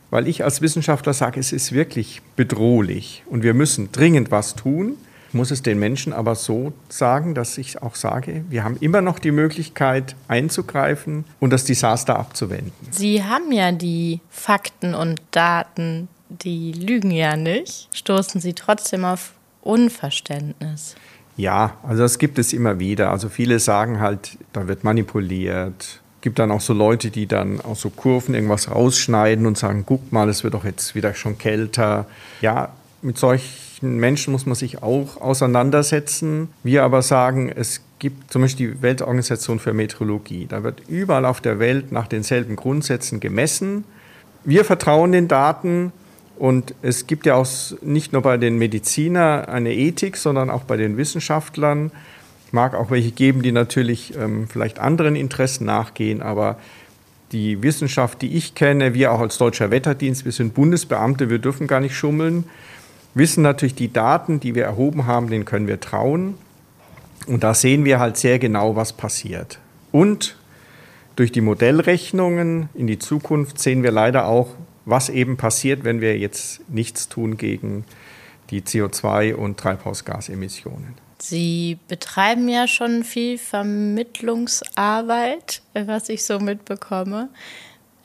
weil 0.09 0.25
ich 0.29 0.45
als 0.45 0.61
Wissenschaftler 0.61 1.11
sage, 1.11 1.41
es 1.41 1.51
ist 1.51 1.73
wirklich 1.73 2.21
bedrohlich 2.37 3.23
und 3.25 3.43
wir 3.43 3.53
müssen 3.53 3.91
dringend 3.91 4.31
was 4.31 4.55
tun. 4.55 4.93
Ich 5.33 5.35
muss 5.35 5.49
es 5.49 5.63
den 5.63 5.79
Menschen 5.79 6.13
aber 6.13 6.35
so 6.35 6.73
sagen, 6.89 7.33
dass 7.33 7.57
ich 7.57 7.81
auch 7.81 7.95
sage, 7.95 8.45
wir 8.49 8.63
haben 8.63 8.77
immer 8.81 9.01
noch 9.01 9.17
die 9.17 9.31
Möglichkeit 9.31 10.15
einzugreifen 10.27 11.25
und 11.39 11.49
das 11.49 11.65
Desaster 11.65 12.19
abzuwenden. 12.19 12.71
Sie 12.91 13.23
haben 13.23 13.51
ja 13.51 13.71
die 13.71 14.19
Fakten 14.29 14.93
und 14.93 15.23
Daten, 15.31 16.07
die 16.29 16.71
lügen 16.73 17.09
ja 17.09 17.35
nicht. 17.35 17.89
Stoßen 17.95 18.41
Sie 18.41 18.53
trotzdem 18.53 19.05
auf 19.05 19.33
Unverständnis? 19.61 20.93
Ja, 21.35 21.77
also 21.81 22.03
das 22.03 22.19
gibt 22.19 22.37
es 22.37 22.53
immer 22.53 22.77
wieder. 22.77 23.09
Also 23.09 23.27
viele 23.27 23.57
sagen 23.57 24.01
halt, 24.01 24.37
da 24.53 24.67
wird 24.67 24.83
manipuliert. 24.83 25.99
Gibt 26.21 26.37
dann 26.37 26.51
auch 26.51 26.61
so 26.61 26.73
Leute, 26.73 27.09
die 27.09 27.25
dann 27.25 27.59
aus 27.59 27.81
so 27.81 27.89
Kurven 27.89 28.35
irgendwas 28.35 28.69
rausschneiden 28.69 29.47
und 29.47 29.57
sagen, 29.57 29.83
guck 29.87 30.11
mal, 30.11 30.29
es 30.29 30.43
wird 30.43 30.53
doch 30.53 30.63
jetzt 30.63 30.93
wieder 30.93 31.15
schon 31.15 31.39
kälter. 31.39 32.05
Ja, 32.41 32.69
mit 33.01 33.17
solchen 33.83 33.99
Menschen 33.99 34.31
muss 34.31 34.45
man 34.45 34.55
sich 34.55 34.81
auch 34.81 35.19
auseinandersetzen. 35.19 36.47
Wir 36.63 36.83
aber 36.83 37.01
sagen, 37.01 37.51
es 37.53 37.81
gibt 37.99 38.31
zum 38.31 38.43
Beispiel 38.43 38.75
die 38.75 38.81
Weltorganisation 38.81 39.59
für 39.59 39.73
Meteorologie. 39.73 40.45
Da 40.47 40.63
wird 40.63 40.83
überall 40.87 41.25
auf 41.25 41.41
der 41.41 41.59
Welt 41.59 41.91
nach 41.91 42.07
denselben 42.07 42.55
Grundsätzen 42.55 43.19
gemessen. 43.19 43.83
Wir 44.45 44.63
vertrauen 44.63 45.11
den 45.11 45.27
Daten 45.27 45.91
und 46.39 46.73
es 46.81 47.07
gibt 47.07 47.25
ja 47.25 47.35
auch 47.35 47.47
nicht 47.81 48.13
nur 48.13 48.21
bei 48.21 48.37
den 48.37 48.57
Medizinern 48.57 49.45
eine 49.45 49.73
Ethik, 49.73 50.15
sondern 50.15 50.49
auch 50.49 50.63
bei 50.63 50.77
den 50.77 50.95
Wissenschaftlern. 50.95 51.91
Es 52.47 52.53
mag 52.53 52.75
auch 52.75 52.89
welche 52.89 53.11
geben, 53.11 53.41
die 53.41 53.51
natürlich 53.51 54.13
ähm, 54.17 54.47
vielleicht 54.47 54.79
anderen 54.79 55.15
Interessen 55.17 55.65
nachgehen, 55.65 56.21
aber 56.21 56.57
die 57.33 57.61
Wissenschaft, 57.63 58.21
die 58.21 58.37
ich 58.37 58.55
kenne, 58.55 58.93
wir 58.93 59.11
auch 59.11 59.19
als 59.19 59.37
Deutscher 59.37 59.71
Wetterdienst, 59.71 60.23
wir 60.23 60.31
sind 60.31 60.53
Bundesbeamte, 60.53 61.29
wir 61.29 61.39
dürfen 61.39 61.67
gar 61.67 61.79
nicht 61.79 61.95
schummeln, 61.95 62.45
wissen 63.13 63.43
natürlich 63.43 63.75
die 63.75 63.91
Daten, 63.91 64.39
die 64.39 64.55
wir 64.55 64.63
erhoben 64.63 65.05
haben, 65.05 65.29
denen 65.29 65.45
können 65.45 65.67
wir 65.67 65.79
trauen. 65.79 66.35
Und 67.27 67.43
da 67.43 67.53
sehen 67.53 67.85
wir 67.85 67.99
halt 67.99 68.17
sehr 68.17 68.39
genau, 68.39 68.75
was 68.75 68.93
passiert. 68.93 69.59
Und 69.91 70.35
durch 71.15 71.31
die 71.31 71.41
Modellrechnungen 71.41 72.69
in 72.73 72.87
die 72.87 72.97
Zukunft 72.99 73.59
sehen 73.59 73.83
wir 73.83 73.91
leider 73.91 74.27
auch, 74.27 74.55
was 74.85 75.09
eben 75.09 75.37
passiert, 75.37 75.83
wenn 75.83 76.01
wir 76.01 76.17
jetzt 76.17 76.67
nichts 76.69 77.07
tun 77.07 77.37
gegen 77.37 77.85
die 78.49 78.61
CO2- 78.61 79.35
und 79.35 79.57
Treibhausgasemissionen. 79.57 80.95
Sie 81.19 81.77
betreiben 81.87 82.49
ja 82.49 82.67
schon 82.67 83.05
viel 83.05 83.37
Vermittlungsarbeit, 83.37 85.61
was 85.73 86.09
ich 86.09 86.25
so 86.25 86.39
mitbekomme. 86.39 87.29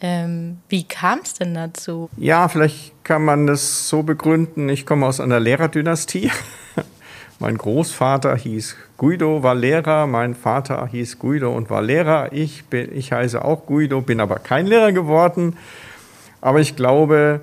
Ähm, 0.01 0.59
wie 0.69 0.85
kam 0.85 1.21
es 1.25 1.35
denn 1.35 1.55
dazu? 1.55 2.09
Ja, 2.17 2.49
vielleicht 2.49 2.93
kann 3.05 3.25
man 3.25 3.47
das 3.47 3.89
so 3.89 4.03
begründen. 4.03 4.69
Ich 4.69 4.87
komme 4.87 5.07
aus 5.07 5.21
einer 5.21 5.41
Lehrerdynastie. 5.41 6.31
mein 7.41 7.59
Großvater 7.59 8.37
hieß 8.37 8.77
Guido, 8.97 9.43
war 9.43 9.55
Lehrer. 9.55 10.07
Mein 10.07 10.35
Vater 10.35 10.87
hieß 10.87 11.19
Guido 11.19 11.53
und 11.53 11.69
war 11.71 11.83
Lehrer. 11.83 12.33
Ich, 12.33 12.67
bin, 12.67 12.95
ich 12.97 13.13
heiße 13.13 13.45
auch 13.45 13.67
Guido, 13.67 14.01
bin 14.01 14.21
aber 14.21 14.39
kein 14.39 14.67
Lehrer 14.67 14.93
geworden. 14.93 15.57
Aber 16.41 16.61
ich 16.61 16.77
glaube, 16.77 17.41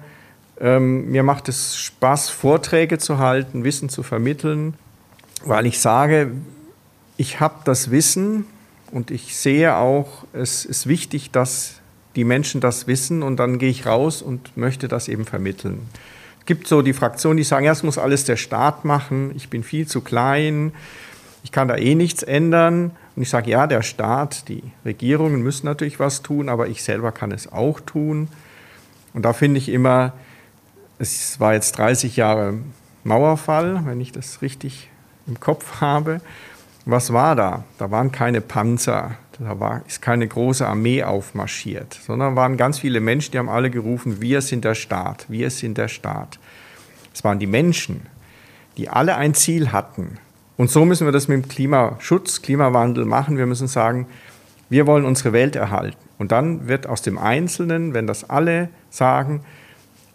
ähm, 0.59 1.11
mir 1.11 1.23
macht 1.23 1.49
es 1.49 1.77
Spaß, 1.77 2.29
Vorträge 2.29 2.97
zu 2.97 3.17
halten, 3.17 3.63
Wissen 3.63 3.89
zu 3.89 4.03
vermitteln, 4.03 4.75
weil 5.43 5.65
ich 5.65 5.79
sage, 5.79 6.31
ich 7.17 7.39
habe 7.39 7.55
das 7.65 7.91
Wissen 7.91 8.45
und 8.91 9.11
ich 9.11 9.35
sehe 9.35 9.75
auch, 9.75 10.25
es 10.31 10.63
ist 10.63 10.87
wichtig, 10.87 11.31
dass 11.31 11.81
die 12.15 12.23
Menschen 12.23 12.61
das 12.61 12.87
wissen 12.87 13.23
und 13.23 13.37
dann 13.37 13.59
gehe 13.59 13.69
ich 13.69 13.85
raus 13.85 14.21
und 14.21 14.55
möchte 14.57 14.87
das 14.87 15.07
eben 15.07 15.25
vermitteln. 15.25 15.87
Es 16.39 16.45
gibt 16.45 16.67
so 16.67 16.81
die 16.81 16.93
Fraktionen, 16.93 17.37
die 17.37 17.43
sagen, 17.43 17.65
ja, 17.65 17.71
es 17.71 17.83
muss 17.83 17.97
alles 17.97 18.23
der 18.25 18.37
Staat 18.37 18.85
machen, 18.85 19.31
ich 19.35 19.49
bin 19.49 19.63
viel 19.63 19.87
zu 19.87 20.01
klein, 20.01 20.73
ich 21.45 21.51
kann 21.51 21.67
da 21.67 21.75
eh 21.75 21.93
nichts 21.93 22.23
ändern. 22.23 22.91
Und 23.15 23.21
ich 23.21 23.29
sage, 23.29 23.51
ja, 23.51 23.67
der 23.67 23.83
Staat, 23.83 24.49
die 24.49 24.63
Regierungen 24.83 25.41
müssen 25.41 25.67
natürlich 25.67 25.99
was 25.99 26.21
tun, 26.21 26.49
aber 26.49 26.67
ich 26.67 26.83
selber 26.83 27.11
kann 27.11 27.31
es 27.31 27.51
auch 27.51 27.79
tun. 27.79 28.27
Und 29.13 29.23
da 29.23 29.31
finde 29.31 29.59
ich 29.59 29.69
immer, 29.69 30.13
es 30.97 31.39
war 31.39 31.53
jetzt 31.53 31.77
30 31.77 32.15
Jahre 32.15 32.55
Mauerfall, 33.03 33.85
wenn 33.85 34.01
ich 34.01 34.11
das 34.11 34.41
richtig 34.41 34.89
im 35.27 35.39
Kopf 35.39 35.81
habe. 35.81 36.19
Was 36.85 37.13
war 37.13 37.35
da? 37.35 37.63
Da 37.77 37.91
waren 37.91 38.11
keine 38.11 38.41
Panzer, 38.41 39.11
da 39.39 39.59
war, 39.59 39.81
ist 39.87 40.01
keine 40.01 40.27
große 40.27 40.65
Armee 40.65 41.03
aufmarschiert, 41.03 41.93
sondern 41.93 42.35
waren 42.35 42.57
ganz 42.57 42.79
viele 42.79 42.99
Menschen, 42.99 43.31
die 43.31 43.39
haben 43.39 43.49
alle 43.49 43.69
gerufen, 43.69 44.21
wir 44.21 44.41
sind 44.41 44.65
der 44.65 44.75
Staat, 44.75 45.25
wir 45.29 45.49
sind 45.49 45.77
der 45.77 45.87
Staat. 45.87 46.39
Es 47.13 47.23
waren 47.23 47.39
die 47.39 47.47
Menschen, 47.47 48.01
die 48.77 48.89
alle 48.89 49.15
ein 49.15 49.33
Ziel 49.33 49.71
hatten. 49.71 50.17
Und 50.57 50.69
so 50.69 50.85
müssen 50.85 51.05
wir 51.05 51.11
das 51.11 51.27
mit 51.27 51.43
dem 51.43 51.49
Klimaschutz, 51.49 52.41
Klimawandel 52.41 53.05
machen. 53.05 53.37
Wir 53.37 53.45
müssen 53.45 53.67
sagen, 53.67 54.07
wir 54.69 54.87
wollen 54.87 55.05
unsere 55.05 55.33
Welt 55.33 55.55
erhalten. 55.55 55.97
Und 56.17 56.31
dann 56.31 56.67
wird 56.67 56.87
aus 56.87 57.01
dem 57.01 57.17
Einzelnen, 57.17 57.93
wenn 57.93 58.07
das 58.07 58.29
alle 58.29 58.69
sagen, 58.89 59.43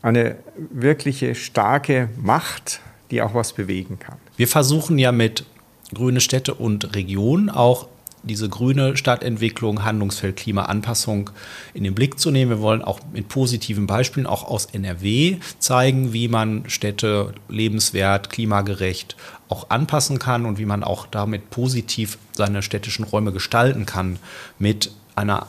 eine 0.02 0.36
wirkliche 0.56 1.34
starke 1.34 2.08
Macht, 2.16 2.80
die 3.10 3.20
auch 3.22 3.34
was 3.34 3.52
bewegen 3.52 3.98
kann. 3.98 4.16
Wir 4.36 4.48
versuchen 4.48 4.98
ja 4.98 5.12
mit 5.12 5.44
Grüne 5.92 6.20
Städte 6.20 6.54
und 6.54 6.94
Regionen 6.94 7.50
auch 7.50 7.88
diese 8.22 8.48
grüne 8.48 8.96
Stadtentwicklung, 8.96 9.84
Handlungsfeld 9.84 10.36
Klimaanpassung 10.36 11.30
in 11.74 11.84
den 11.84 11.94
Blick 11.94 12.18
zu 12.18 12.30
nehmen. 12.30 12.50
Wir 12.50 12.60
wollen 12.60 12.82
auch 12.82 13.00
mit 13.12 13.28
positiven 13.28 13.86
Beispielen 13.86 14.26
auch 14.26 14.44
aus 14.44 14.66
NRW 14.66 15.38
zeigen, 15.58 16.12
wie 16.12 16.28
man 16.28 16.68
Städte 16.68 17.32
lebenswert, 17.48 18.30
klimagerecht 18.30 19.16
auch 19.48 19.70
anpassen 19.70 20.18
kann 20.18 20.46
und 20.46 20.58
wie 20.58 20.66
man 20.66 20.84
auch 20.84 21.06
damit 21.06 21.50
positiv 21.50 22.18
seine 22.32 22.62
städtischen 22.62 23.04
Räume 23.04 23.32
gestalten 23.32 23.86
kann 23.86 24.18
mit 24.58 24.92
einer 25.16 25.46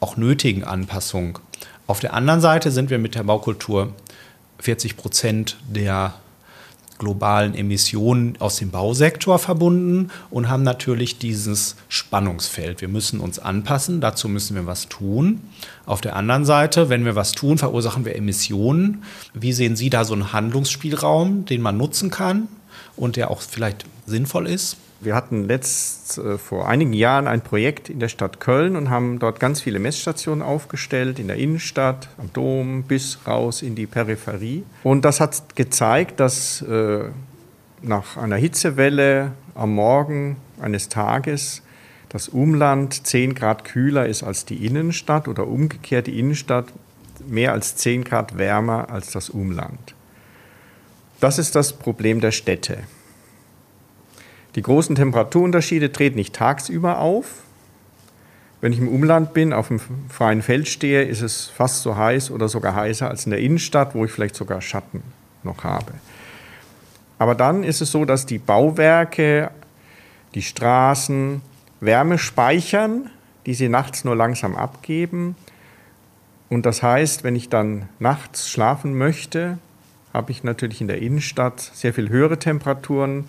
auch 0.00 0.16
nötigen 0.16 0.64
Anpassung. 0.64 1.38
Auf 1.86 2.00
der 2.00 2.14
anderen 2.14 2.40
Seite 2.40 2.70
sind 2.70 2.90
wir 2.90 2.98
mit 2.98 3.14
der 3.14 3.24
Baukultur 3.24 3.92
40 4.60 4.96
Prozent 4.96 5.56
der 5.68 6.14
globalen 6.98 7.54
Emissionen 7.54 8.34
aus 8.38 8.56
dem 8.56 8.70
Bausektor 8.70 9.38
verbunden 9.38 10.10
und 10.30 10.48
haben 10.48 10.62
natürlich 10.62 11.18
dieses 11.18 11.76
Spannungsfeld. 11.88 12.80
Wir 12.80 12.88
müssen 12.88 13.20
uns 13.20 13.38
anpassen, 13.38 14.00
dazu 14.00 14.28
müssen 14.28 14.54
wir 14.54 14.66
was 14.66 14.88
tun. 14.88 15.40
Auf 15.86 16.00
der 16.00 16.16
anderen 16.16 16.44
Seite, 16.44 16.88
wenn 16.88 17.04
wir 17.04 17.16
was 17.16 17.32
tun, 17.32 17.58
verursachen 17.58 18.04
wir 18.04 18.16
Emissionen. 18.16 19.02
Wie 19.34 19.52
sehen 19.52 19.76
Sie 19.76 19.90
da 19.90 20.04
so 20.04 20.14
einen 20.14 20.32
Handlungsspielraum, 20.32 21.44
den 21.44 21.62
man 21.62 21.76
nutzen 21.76 22.10
kann 22.10 22.48
und 22.96 23.16
der 23.16 23.30
auch 23.30 23.40
vielleicht 23.40 23.84
sinnvoll 24.06 24.46
ist? 24.46 24.76
Wir 25.02 25.16
hatten 25.16 25.48
letzt 25.48 26.18
äh, 26.18 26.38
vor 26.38 26.68
einigen 26.68 26.92
Jahren 26.92 27.26
ein 27.26 27.40
Projekt 27.40 27.88
in 27.88 27.98
der 27.98 28.08
Stadt 28.08 28.38
Köln 28.38 28.76
und 28.76 28.88
haben 28.88 29.18
dort 29.18 29.40
ganz 29.40 29.60
viele 29.60 29.80
Messstationen 29.80 30.42
aufgestellt, 30.42 31.18
in 31.18 31.26
der 31.26 31.36
Innenstadt, 31.36 32.08
am 32.18 32.32
Dom 32.32 32.84
bis 32.84 33.18
raus 33.26 33.62
in 33.62 33.74
die 33.74 33.86
Peripherie. 33.86 34.62
Und 34.84 35.04
das 35.04 35.18
hat 35.18 35.56
gezeigt, 35.56 36.20
dass 36.20 36.62
äh, 36.62 37.06
nach 37.82 38.16
einer 38.16 38.36
Hitzewelle 38.36 39.32
am 39.56 39.74
Morgen 39.74 40.36
eines 40.60 40.88
Tages 40.88 41.62
das 42.08 42.28
Umland 42.28 43.04
10 43.04 43.34
Grad 43.34 43.64
kühler 43.64 44.06
ist 44.06 44.22
als 44.22 44.44
die 44.44 44.64
Innenstadt 44.64 45.26
oder 45.26 45.48
umgekehrt 45.48 46.06
die 46.06 46.20
Innenstadt 46.20 46.66
mehr 47.26 47.52
als 47.52 47.74
10 47.74 48.04
Grad 48.04 48.38
wärmer 48.38 48.88
als 48.88 49.10
das 49.10 49.30
Umland. 49.30 49.94
Das 51.18 51.40
ist 51.40 51.56
das 51.56 51.72
Problem 51.72 52.20
der 52.20 52.30
Städte. 52.30 52.78
Die 54.54 54.62
großen 54.62 54.96
Temperaturunterschiede 54.96 55.92
treten 55.92 56.16
nicht 56.16 56.34
tagsüber 56.34 56.98
auf. 56.98 57.26
Wenn 58.60 58.72
ich 58.72 58.78
im 58.78 58.88
Umland 58.88 59.32
bin, 59.34 59.52
auf 59.52 59.68
dem 59.68 59.80
freien 60.08 60.42
Feld 60.42 60.68
stehe, 60.68 61.02
ist 61.02 61.20
es 61.20 61.46
fast 61.46 61.82
so 61.82 61.96
heiß 61.96 62.30
oder 62.30 62.48
sogar 62.48 62.74
heißer 62.74 63.08
als 63.08 63.24
in 63.24 63.30
der 63.30 63.40
Innenstadt, 63.40 63.94
wo 63.94 64.04
ich 64.04 64.12
vielleicht 64.12 64.36
sogar 64.36 64.60
Schatten 64.60 65.02
noch 65.42 65.64
habe. 65.64 65.94
Aber 67.18 67.34
dann 67.34 67.64
ist 67.64 67.80
es 67.80 67.90
so, 67.90 68.04
dass 68.04 68.26
die 68.26 68.38
Bauwerke, 68.38 69.50
die 70.34 70.42
Straßen 70.42 71.40
Wärme 71.80 72.18
speichern, 72.18 73.10
die 73.46 73.54
sie 73.54 73.68
nachts 73.68 74.04
nur 74.04 74.14
langsam 74.14 74.54
abgeben. 74.54 75.34
Und 76.48 76.66
das 76.66 76.82
heißt, 76.82 77.24
wenn 77.24 77.34
ich 77.34 77.48
dann 77.48 77.88
nachts 77.98 78.48
schlafen 78.48 78.96
möchte, 78.96 79.58
habe 80.12 80.30
ich 80.30 80.44
natürlich 80.44 80.80
in 80.80 80.88
der 80.88 81.00
Innenstadt 81.00 81.60
sehr 81.60 81.94
viel 81.94 82.08
höhere 82.08 82.38
Temperaturen, 82.38 83.28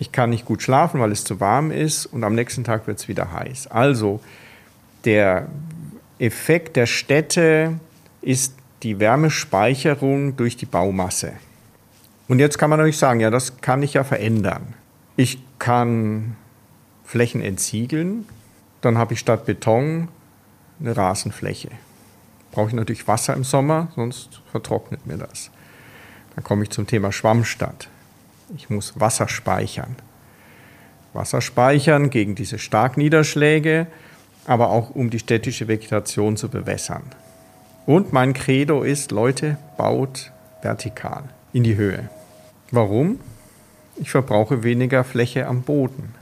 Ich 0.00 0.12
kann 0.12 0.30
nicht 0.30 0.46
gut 0.46 0.62
schlafen, 0.62 0.98
weil 0.98 1.12
es 1.12 1.24
zu 1.24 1.40
warm 1.40 1.70
ist 1.70 2.06
und 2.06 2.24
am 2.24 2.34
nächsten 2.34 2.64
Tag 2.64 2.86
wird 2.86 2.98
es 2.98 3.06
wieder 3.06 3.32
heiß. 3.32 3.66
Also 3.66 4.20
der 5.04 5.48
Effekt 6.18 6.76
der 6.76 6.86
Städte 6.86 7.78
ist 8.22 8.54
die 8.82 8.98
Wärmespeicherung 8.98 10.36
durch 10.36 10.56
die 10.56 10.64
Baumasse. 10.64 11.34
Und 12.28 12.38
jetzt 12.38 12.58
kann 12.58 12.70
man 12.70 12.78
natürlich 12.78 12.96
sagen, 12.96 13.20
ja, 13.20 13.28
das 13.28 13.60
kann 13.60 13.82
ich 13.82 13.92
ja 13.92 14.02
verändern. 14.02 14.74
Ich 15.16 15.38
kann 15.58 16.34
Flächen 17.04 17.42
entsiegeln, 17.42 18.26
dann 18.80 18.96
habe 18.96 19.12
ich 19.12 19.20
statt 19.20 19.44
Beton 19.44 20.08
eine 20.80 20.96
Rasenfläche. 20.96 21.72
Brauche 22.52 22.68
ich 22.68 22.74
natürlich 22.74 23.06
Wasser 23.06 23.34
im 23.34 23.44
Sommer, 23.44 23.88
sonst 23.96 24.40
vertrocknet 24.50 25.06
mir 25.06 25.18
das. 25.18 25.50
Dann 26.34 26.42
komme 26.42 26.62
ich 26.62 26.70
zum 26.70 26.86
Thema 26.86 27.12
Schwammstadt. 27.12 27.90
Ich 28.56 28.70
muss 28.70 28.98
Wasser 28.98 29.28
speichern. 29.28 29.96
Wasser 31.12 31.40
speichern 31.40 32.10
gegen 32.10 32.34
diese 32.34 32.58
Starkniederschläge, 32.58 33.86
aber 34.46 34.70
auch 34.70 34.90
um 34.90 35.10
die 35.10 35.18
städtische 35.18 35.68
Vegetation 35.68 36.36
zu 36.36 36.48
bewässern. 36.48 37.02
Und 37.86 38.12
mein 38.12 38.32
Credo 38.32 38.82
ist, 38.82 39.10
Leute, 39.10 39.56
baut 39.76 40.32
vertikal 40.62 41.24
in 41.52 41.64
die 41.64 41.76
Höhe. 41.76 42.08
Warum? 42.70 43.18
Ich 43.96 44.10
verbrauche 44.10 44.62
weniger 44.62 45.04
Fläche 45.04 45.46
am 45.46 45.62
Boden. 45.62 46.14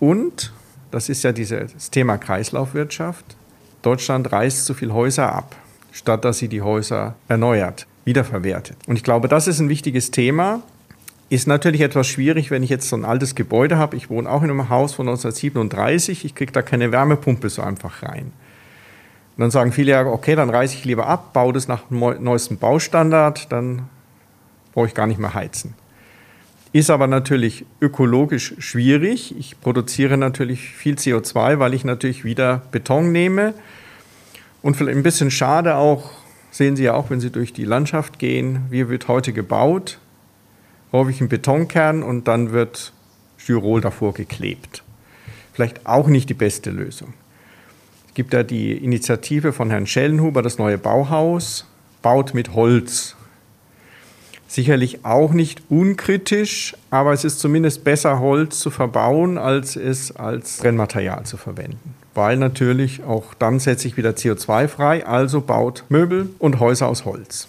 Und, 0.00 0.52
das 0.90 1.08
ist 1.08 1.22
ja 1.24 1.32
dieses 1.32 1.90
Thema 1.90 2.16
Kreislaufwirtschaft, 2.16 3.36
Deutschland 3.82 4.32
reißt 4.32 4.64
zu 4.64 4.74
viele 4.74 4.94
Häuser 4.94 5.32
ab, 5.32 5.54
statt 5.92 6.24
dass 6.24 6.38
sie 6.38 6.48
die 6.48 6.62
Häuser 6.62 7.14
erneuert, 7.28 7.86
wiederverwertet. 8.04 8.76
Und 8.86 8.96
ich 8.96 9.04
glaube, 9.04 9.28
das 9.28 9.46
ist 9.46 9.60
ein 9.60 9.68
wichtiges 9.68 10.10
Thema. 10.10 10.62
Ist 11.30 11.46
natürlich 11.46 11.82
etwas 11.82 12.06
schwierig, 12.06 12.50
wenn 12.50 12.62
ich 12.62 12.70
jetzt 12.70 12.88
so 12.88 12.96
ein 12.96 13.04
altes 13.04 13.34
Gebäude 13.34 13.76
habe. 13.76 13.96
Ich 13.96 14.08
wohne 14.08 14.30
auch 14.30 14.42
in 14.42 14.50
einem 14.50 14.70
Haus 14.70 14.94
von 14.94 15.06
1937. 15.08 16.24
Ich 16.24 16.34
kriege 16.34 16.52
da 16.52 16.62
keine 16.62 16.90
Wärmepumpe 16.90 17.50
so 17.50 17.60
einfach 17.60 18.02
rein. 18.02 18.32
Und 19.36 19.42
dann 19.42 19.50
sagen 19.50 19.72
viele 19.72 19.92
ja, 19.92 20.06
okay, 20.06 20.34
dann 20.34 20.50
reiße 20.50 20.74
ich 20.74 20.84
lieber 20.84 21.06
ab, 21.06 21.32
baue 21.32 21.52
das 21.52 21.68
nach 21.68 21.82
dem 21.90 22.00
neuesten 22.00 22.56
Baustandard, 22.56 23.52
dann 23.52 23.82
brauche 24.72 24.86
ich 24.86 24.94
gar 24.94 25.06
nicht 25.06 25.20
mehr 25.20 25.34
heizen. 25.34 25.74
Ist 26.72 26.90
aber 26.90 27.06
natürlich 27.06 27.64
ökologisch 27.80 28.54
schwierig. 28.58 29.34
Ich 29.38 29.60
produziere 29.60 30.16
natürlich 30.16 30.70
viel 30.70 30.96
CO2, 30.96 31.58
weil 31.58 31.72
ich 31.72 31.84
natürlich 31.84 32.24
wieder 32.24 32.62
Beton 32.72 33.12
nehme. 33.12 33.54
Und 34.60 34.76
vielleicht 34.76 34.96
ein 34.96 35.02
bisschen 35.02 35.30
schade 35.30 35.76
auch, 35.76 36.10
sehen 36.50 36.74
Sie 36.74 36.84
ja 36.84 36.94
auch, 36.94 37.10
wenn 37.10 37.20
Sie 37.20 37.30
durch 37.30 37.52
die 37.52 37.64
Landschaft 37.64 38.18
gehen, 38.18 38.62
wie 38.70 38.88
wird 38.88 39.08
heute 39.08 39.32
gebaut. 39.32 39.98
Brauche 40.90 41.10
ich 41.10 41.20
einen 41.20 41.28
Betonkern 41.28 42.02
und 42.02 42.28
dann 42.28 42.52
wird 42.52 42.92
Styrol 43.36 43.80
davor 43.80 44.14
geklebt. 44.14 44.82
Vielleicht 45.52 45.86
auch 45.86 46.08
nicht 46.08 46.28
die 46.28 46.34
beste 46.34 46.70
Lösung. 46.70 47.14
Es 48.06 48.14
gibt 48.14 48.32
ja 48.32 48.42
die 48.42 48.72
Initiative 48.72 49.52
von 49.52 49.70
Herrn 49.70 49.86
Schellenhuber, 49.86 50.42
das 50.42 50.58
neue 50.58 50.78
Bauhaus, 50.78 51.66
baut 52.02 52.34
mit 52.34 52.54
Holz. 52.54 53.16
Sicherlich 54.46 55.04
auch 55.04 55.32
nicht 55.32 55.62
unkritisch, 55.68 56.74
aber 56.90 57.12
es 57.12 57.24
ist 57.24 57.38
zumindest 57.38 57.84
besser, 57.84 58.18
Holz 58.18 58.60
zu 58.60 58.70
verbauen, 58.70 59.36
als 59.36 59.76
es 59.76 60.16
als 60.16 60.58
Brennmaterial 60.58 61.24
zu 61.24 61.36
verwenden. 61.36 61.94
Weil 62.14 62.36
natürlich 62.38 63.04
auch 63.04 63.34
dann 63.34 63.60
setze 63.60 63.88
ich 63.88 63.96
wieder 63.96 64.10
CO2 64.10 64.68
frei, 64.68 65.06
also 65.06 65.40
baut 65.42 65.84
Möbel 65.88 66.30
und 66.38 66.60
Häuser 66.60 66.88
aus 66.88 67.04
Holz. 67.04 67.48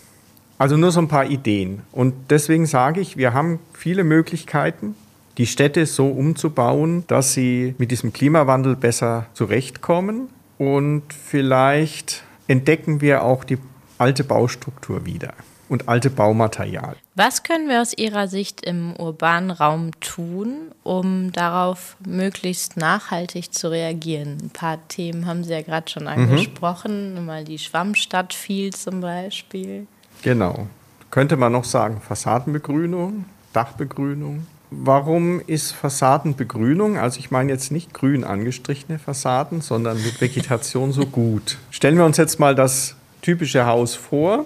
Also 0.60 0.76
nur 0.76 0.92
so 0.92 1.00
ein 1.00 1.08
paar 1.08 1.26
Ideen. 1.26 1.82
Und 1.92 2.14
deswegen 2.30 2.66
sage 2.66 3.00
ich, 3.00 3.16
wir 3.18 3.34
haben 3.34 3.60
viele 3.74 4.04
Möglichkeiten, 4.04 4.94
die 5.38 5.48
Städte 5.48 5.86
so 5.86 6.08
umzubauen, 6.08 7.06
dass 7.08 7.34
sie 7.34 7.76
mit 7.78 7.92
diesem 7.92 8.12
Klimawandel 8.12 8.76
besser 8.76 9.26
zurechtkommen. 9.34 10.28
Und 10.58 11.04
vielleicht 11.14 12.24
entdecken 12.50 13.00
wir 13.00 13.24
auch 13.24 13.46
die 13.46 13.58
alte 13.98 14.26
Baustruktur 14.26 15.06
wieder 15.06 15.34
und 15.70 15.88
alte 15.88 16.10
Baumaterial. 16.10 16.98
Was 17.16 17.44
können 17.44 17.70
wir 17.70 17.82
aus 17.82 17.94
Ihrer 17.98 18.28
Sicht 18.28 18.66
im 18.66 18.96
urbanen 18.98 19.52
Raum 19.52 19.92
tun, 20.02 20.72
um 20.84 21.32
darauf 21.32 21.96
möglichst 22.06 22.76
nachhaltig 22.76 23.54
zu 23.54 23.72
reagieren? 23.72 24.38
Ein 24.42 24.50
paar 24.50 24.86
Themen 24.90 25.26
haben 25.26 25.46
Sie 25.46 25.54
ja 25.54 25.62
gerade 25.62 25.90
schon 25.90 26.04
mhm. 26.04 26.10
angesprochen, 26.10 27.16
mhm. 27.16 27.26
mal 27.26 27.44
die 27.46 27.60
Schwammstadt 27.60 28.34
viel 28.34 28.74
zum 28.74 29.00
Beispiel. 29.00 29.88
Genau. 30.22 30.68
Könnte 31.12 31.38
man 31.38 31.52
noch 31.52 31.64
sagen, 31.64 32.02
Fassadenbegrünung, 32.02 33.26
Dachbegrünung. 33.54 34.46
Warum 34.72 35.42
ist 35.48 35.72
Fassadenbegrünung, 35.72 36.98
also 36.98 37.20
ich 37.20 37.32
meine 37.32 37.52
jetzt 37.52 37.72
nicht 37.72 37.94
grün 37.94 38.24
angestrichene 38.24 39.00
Fassaden, 39.00 39.62
sondern 39.62 39.98
mit 39.98 40.22
Vegetation 40.22 40.92
so 40.92 41.08
gut? 41.08 41.58
Stellen 41.72 41.98
wir 41.98 42.06
uns 42.06 42.18
jetzt 42.18 42.40
mal 42.40 42.54
das 42.54 42.96
typische 43.22 43.66
Haus 43.66 43.96
vor 43.96 44.46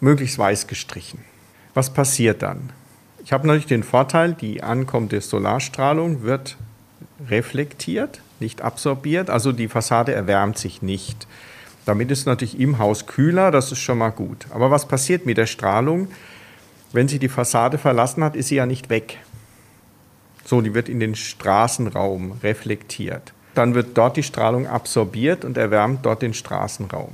möglichst 0.00 0.38
weiß 0.38 0.66
gestrichen. 0.66 1.18
Was 1.74 1.90
passiert 1.90 2.42
dann? 2.42 2.70
Ich 3.22 3.32
habe 3.32 3.46
natürlich 3.46 3.66
den 3.66 3.82
Vorteil, 3.82 4.32
die 4.32 4.62
ankommende 4.62 5.20
Solarstrahlung 5.20 6.22
wird 6.22 6.56
reflektiert, 7.28 8.22
nicht 8.40 8.62
absorbiert, 8.62 9.28
also 9.28 9.52
die 9.52 9.68
Fassade 9.68 10.14
erwärmt 10.14 10.56
sich 10.56 10.80
nicht. 10.80 11.26
Damit 11.86 12.10
ist 12.10 12.20
es 12.20 12.26
natürlich 12.26 12.58
im 12.58 12.78
Haus 12.78 13.06
kühler, 13.06 13.50
das 13.50 13.72
ist 13.72 13.78
schon 13.78 13.98
mal 13.98 14.10
gut. 14.10 14.46
Aber 14.50 14.70
was 14.70 14.86
passiert 14.86 15.26
mit 15.26 15.38
der 15.38 15.46
Strahlung? 15.46 16.08
Wenn 16.92 17.08
sie 17.08 17.18
die 17.18 17.28
Fassade 17.28 17.78
verlassen 17.78 18.22
hat, 18.24 18.36
ist 18.36 18.48
sie 18.48 18.56
ja 18.56 18.66
nicht 18.66 18.90
weg. 18.90 19.18
So, 20.44 20.60
die 20.60 20.74
wird 20.74 20.88
in 20.88 21.00
den 21.00 21.14
Straßenraum 21.14 22.32
reflektiert. 22.42 23.32
Dann 23.54 23.74
wird 23.74 23.96
dort 23.96 24.16
die 24.16 24.22
Strahlung 24.22 24.66
absorbiert 24.66 25.44
und 25.44 25.56
erwärmt 25.56 26.04
dort 26.06 26.22
den 26.22 26.34
Straßenraum. 26.34 27.12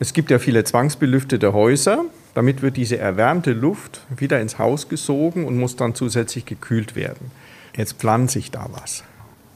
Es 0.00 0.12
gibt 0.12 0.30
ja 0.30 0.38
viele 0.38 0.64
zwangsbelüftete 0.64 1.52
Häuser. 1.52 2.04
Damit 2.34 2.62
wird 2.62 2.76
diese 2.76 2.98
erwärmte 2.98 3.52
Luft 3.52 4.00
wieder 4.14 4.40
ins 4.40 4.58
Haus 4.58 4.88
gesogen 4.88 5.46
und 5.46 5.56
muss 5.56 5.76
dann 5.76 5.94
zusätzlich 5.94 6.44
gekühlt 6.44 6.96
werden. 6.96 7.30
Jetzt 7.76 7.94
pflanze 7.94 8.38
ich 8.38 8.50
da 8.50 8.68
was. 8.72 9.04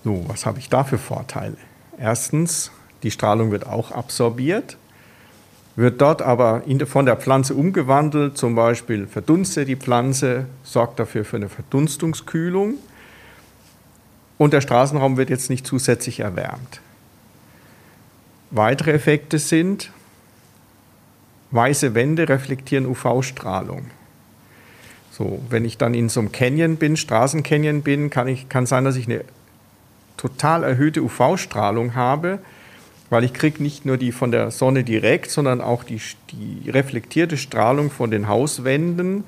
So, 0.04 0.24
was 0.28 0.46
habe 0.46 0.58
ich 0.58 0.68
da 0.68 0.84
für 0.84 0.98
Vorteile? 0.98 1.56
Erstens, 1.98 2.70
die 3.02 3.10
Strahlung 3.10 3.50
wird 3.50 3.66
auch 3.66 3.92
absorbiert, 3.92 4.76
wird 5.76 6.00
dort 6.00 6.22
aber 6.22 6.62
von 6.86 7.06
der 7.06 7.16
Pflanze 7.16 7.54
umgewandelt, 7.54 8.36
zum 8.36 8.54
Beispiel 8.54 9.06
verdunstet 9.06 9.68
die 9.68 9.76
Pflanze, 9.76 10.46
sorgt 10.64 10.98
dafür 10.98 11.24
für 11.24 11.36
eine 11.36 11.48
Verdunstungskühlung 11.48 12.74
und 14.38 14.52
der 14.52 14.60
Straßenraum 14.60 15.16
wird 15.16 15.30
jetzt 15.30 15.50
nicht 15.50 15.66
zusätzlich 15.66 16.20
erwärmt. 16.20 16.80
Weitere 18.50 18.92
Effekte 18.92 19.38
sind, 19.38 19.92
Weiße 21.50 21.94
Wände 21.94 22.28
reflektieren 22.28 22.86
UV-Strahlung. 22.86 23.86
So, 25.10 25.40
wenn 25.48 25.64
ich 25.64 25.78
dann 25.78 25.94
in 25.94 26.08
so 26.08 26.20
einem 26.20 26.30
Canyon 26.30 26.76
bin, 26.76 26.96
Straßencanyon 26.96 27.82
bin, 27.82 28.10
kann, 28.10 28.28
ich, 28.28 28.48
kann 28.48 28.66
sein, 28.66 28.84
dass 28.84 28.96
ich 28.96 29.06
eine 29.06 29.24
total 30.16 30.62
erhöhte 30.62 31.02
UV-Strahlung 31.02 31.94
habe, 31.94 32.40
weil 33.10 33.24
ich 33.24 33.32
kriege 33.32 33.62
nicht 33.62 33.86
nur 33.86 33.96
die 33.96 34.12
von 34.12 34.30
der 34.30 34.50
Sonne 34.50 34.84
direkt, 34.84 35.30
sondern 35.30 35.60
auch 35.60 35.84
die, 35.84 36.00
die 36.30 36.70
reflektierte 36.70 37.36
Strahlung 37.36 37.90
von 37.90 38.10
den 38.10 38.28
Hauswänden. 38.28 39.24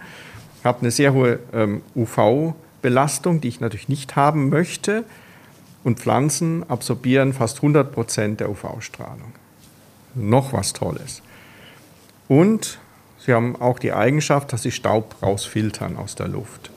Ich 0.58 0.64
habe 0.64 0.80
eine 0.80 0.90
sehr 0.90 1.14
hohe 1.14 1.38
ähm, 1.52 1.82
UV-Belastung, 1.94 3.40
die 3.40 3.48
ich 3.48 3.60
natürlich 3.60 3.88
nicht 3.88 4.16
haben 4.16 4.50
möchte. 4.50 5.04
Und 5.82 5.98
Pflanzen 5.98 6.68
absorbieren 6.68 7.32
fast 7.32 7.58
100 7.58 7.90
Prozent 7.92 8.40
der 8.40 8.50
UV-Strahlung. 8.50 9.32
Noch 10.14 10.52
was 10.52 10.74
Tolles. 10.74 11.22
Und 12.28 12.78
sie 13.18 13.32
haben 13.32 13.56
auch 13.56 13.78
die 13.78 13.92
Eigenschaft, 13.92 14.52
dass 14.52 14.62
sie 14.62 14.72
Staub 14.72 15.16
rausfiltern 15.22 15.96
aus 15.96 16.16
der 16.16 16.28
Luft. 16.28 16.70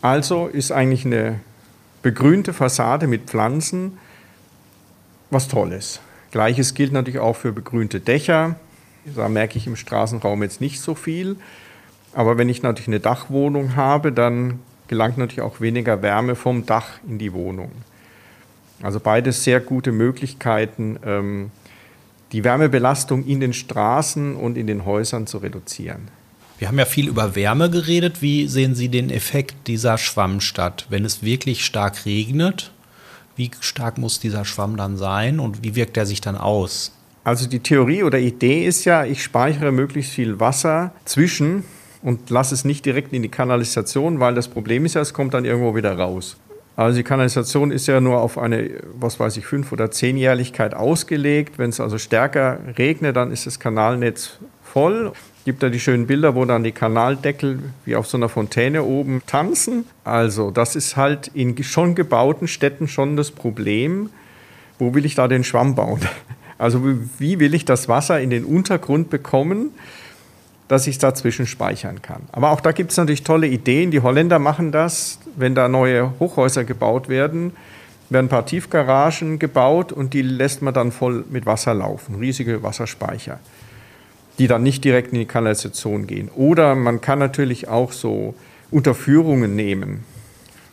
Also 0.00 0.46
ist 0.46 0.72
eigentlich 0.72 1.04
eine 1.04 1.40
begrünte 2.00 2.54
Fassade 2.54 3.06
mit 3.06 3.22
Pflanzen 3.24 3.98
was 5.30 5.48
Tolles. 5.48 6.00
Gleiches 6.30 6.74
gilt 6.74 6.92
natürlich 6.92 7.20
auch 7.20 7.36
für 7.36 7.52
begrünte 7.52 8.00
Dächer. 8.00 8.56
Da 9.14 9.28
merke 9.28 9.58
ich 9.58 9.66
im 9.66 9.76
Straßenraum 9.76 10.42
jetzt 10.42 10.60
nicht 10.60 10.80
so 10.80 10.94
viel. 10.94 11.36
Aber 12.12 12.38
wenn 12.38 12.48
ich 12.48 12.62
natürlich 12.62 12.88
eine 12.88 13.00
Dachwohnung 13.00 13.76
habe, 13.76 14.12
dann 14.12 14.60
gelangt 14.88 15.18
natürlich 15.18 15.42
auch 15.42 15.60
weniger 15.60 16.02
Wärme 16.02 16.34
vom 16.34 16.66
Dach 16.66 16.98
in 17.06 17.18
die 17.18 17.32
Wohnung. 17.32 17.70
Also 18.82 19.00
beides 19.00 19.44
sehr 19.44 19.60
gute 19.60 19.92
Möglichkeiten, 19.92 20.98
ähm, 21.04 21.50
die 22.32 22.44
Wärmebelastung 22.44 23.24
in 23.24 23.40
den 23.40 23.52
Straßen 23.52 24.36
und 24.36 24.58
in 24.58 24.66
den 24.66 24.84
Häusern 24.84 25.26
zu 25.26 25.38
reduzieren. 25.38 26.08
Wir 26.58 26.68
haben 26.68 26.78
ja 26.78 26.86
viel 26.86 27.08
über 27.08 27.34
Wärme 27.34 27.70
geredet. 27.70 28.22
Wie 28.22 28.48
sehen 28.48 28.74
Sie 28.74 28.88
den 28.88 29.10
Effekt 29.10 29.68
dieser 29.68 29.98
Schwammstadt? 29.98 30.86
Wenn 30.88 31.04
es 31.04 31.22
wirklich 31.22 31.64
stark 31.64 32.06
regnet, 32.06 32.72
wie 33.36 33.50
stark 33.60 33.98
muss 33.98 34.18
dieser 34.18 34.44
Schwamm 34.44 34.76
dann 34.76 34.96
sein 34.96 35.38
und 35.38 35.62
wie 35.62 35.74
wirkt 35.74 35.96
er 35.96 36.06
sich 36.06 36.20
dann 36.20 36.36
aus? 36.36 36.92
Also 37.22 37.48
die 37.48 37.60
Theorie 37.60 38.02
oder 38.02 38.18
Idee 38.18 38.64
ist 38.64 38.84
ja, 38.84 39.04
ich 39.04 39.22
speichere 39.22 39.72
möglichst 39.72 40.12
viel 40.12 40.40
Wasser 40.40 40.92
zwischen 41.04 41.64
und 42.02 42.30
lasse 42.30 42.54
es 42.54 42.64
nicht 42.64 42.86
direkt 42.86 43.12
in 43.12 43.22
die 43.22 43.28
Kanalisation, 43.28 44.20
weil 44.20 44.34
das 44.34 44.48
Problem 44.48 44.84
ist 44.84 44.94
ja, 44.94 45.00
es 45.00 45.12
kommt 45.12 45.34
dann 45.34 45.44
irgendwo 45.44 45.74
wieder 45.74 45.96
raus. 45.98 46.36
Also 46.76 46.98
die 46.98 47.04
Kanalisation 47.04 47.70
ist 47.70 47.86
ja 47.86 48.02
nur 48.02 48.20
auf 48.20 48.36
eine, 48.36 48.70
was 48.92 49.18
weiß 49.18 49.38
ich, 49.38 49.46
fünf- 49.46 49.72
oder 49.72 49.90
zehnjährlichkeit 49.90 50.74
ausgelegt. 50.74 51.58
Wenn 51.58 51.70
es 51.70 51.80
also 51.80 51.96
stärker 51.96 52.58
regnet, 52.76 53.16
dann 53.16 53.32
ist 53.32 53.46
das 53.46 53.58
Kanalnetz 53.58 54.38
voll. 54.62 55.12
Gibt 55.46 55.62
da 55.62 55.70
die 55.70 55.80
schönen 55.80 56.06
Bilder, 56.06 56.34
wo 56.34 56.44
dann 56.44 56.64
die 56.64 56.72
Kanaldeckel 56.72 57.60
wie 57.86 57.96
auf 57.96 58.06
so 58.06 58.18
einer 58.18 58.28
Fontäne 58.28 58.82
oben 58.82 59.22
tanzen. 59.26 59.86
Also 60.04 60.50
das 60.50 60.76
ist 60.76 60.96
halt 60.96 61.28
in 61.28 61.62
schon 61.62 61.94
gebauten 61.94 62.46
Städten 62.46 62.88
schon 62.88 63.16
das 63.16 63.30
Problem. 63.30 64.10
Wo 64.78 64.92
will 64.92 65.06
ich 65.06 65.14
da 65.14 65.28
den 65.28 65.44
Schwamm 65.44 65.74
bauen? 65.74 66.00
Also 66.58 66.80
wie 67.18 67.38
will 67.38 67.52
ich 67.52 67.66
das 67.66 67.86
Wasser 67.86 68.18
in 68.18 68.30
den 68.30 68.46
Untergrund 68.46 69.10
bekommen? 69.10 69.74
Dass 70.68 70.86
ich 70.86 70.96
es 70.96 70.98
dazwischen 70.98 71.46
speichern 71.46 72.02
kann. 72.02 72.22
Aber 72.32 72.50
auch 72.50 72.60
da 72.60 72.72
gibt 72.72 72.90
es 72.90 72.96
natürlich 72.96 73.22
tolle 73.22 73.46
Ideen. 73.46 73.90
Die 73.90 74.00
Holländer 74.00 74.38
machen 74.38 74.72
das, 74.72 75.18
wenn 75.36 75.54
da 75.54 75.68
neue 75.68 76.12
Hochhäuser 76.18 76.64
gebaut 76.64 77.08
werden, 77.08 77.52
werden 78.10 78.26
ein 78.26 78.30
paar 78.30 78.46
Tiefgaragen 78.46 79.38
gebaut 79.38 79.92
und 79.92 80.14
die 80.14 80.22
lässt 80.22 80.62
man 80.62 80.74
dann 80.74 80.92
voll 80.92 81.24
mit 81.28 81.46
Wasser 81.46 81.74
laufen, 81.74 82.16
riesige 82.16 82.62
Wasserspeicher, 82.62 83.40
die 84.38 84.46
dann 84.46 84.62
nicht 84.62 84.84
direkt 84.84 85.12
in 85.12 85.20
die 85.20 85.26
Kanalisation 85.26 86.06
gehen. 86.06 86.28
Oder 86.34 86.74
man 86.74 87.00
kann 87.00 87.18
natürlich 87.18 87.68
auch 87.68 87.92
so 87.92 88.34
Unterführungen 88.70 89.54
nehmen, 89.56 90.04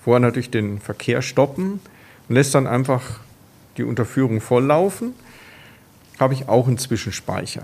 vorher 0.04 0.20
natürlich 0.20 0.52
den 0.52 0.80
Verkehr 0.80 1.22
stoppen 1.22 1.80
und 2.28 2.36
lässt 2.36 2.56
dann 2.56 2.68
einfach 2.68 3.20
die 3.78 3.84
Unterführung 3.84 4.42
volllaufen. 4.42 5.14
Habe 6.20 6.34
ich 6.34 6.48
auch 6.48 6.68
einen 6.68 6.78
Zwischenspeicher. 6.78 7.64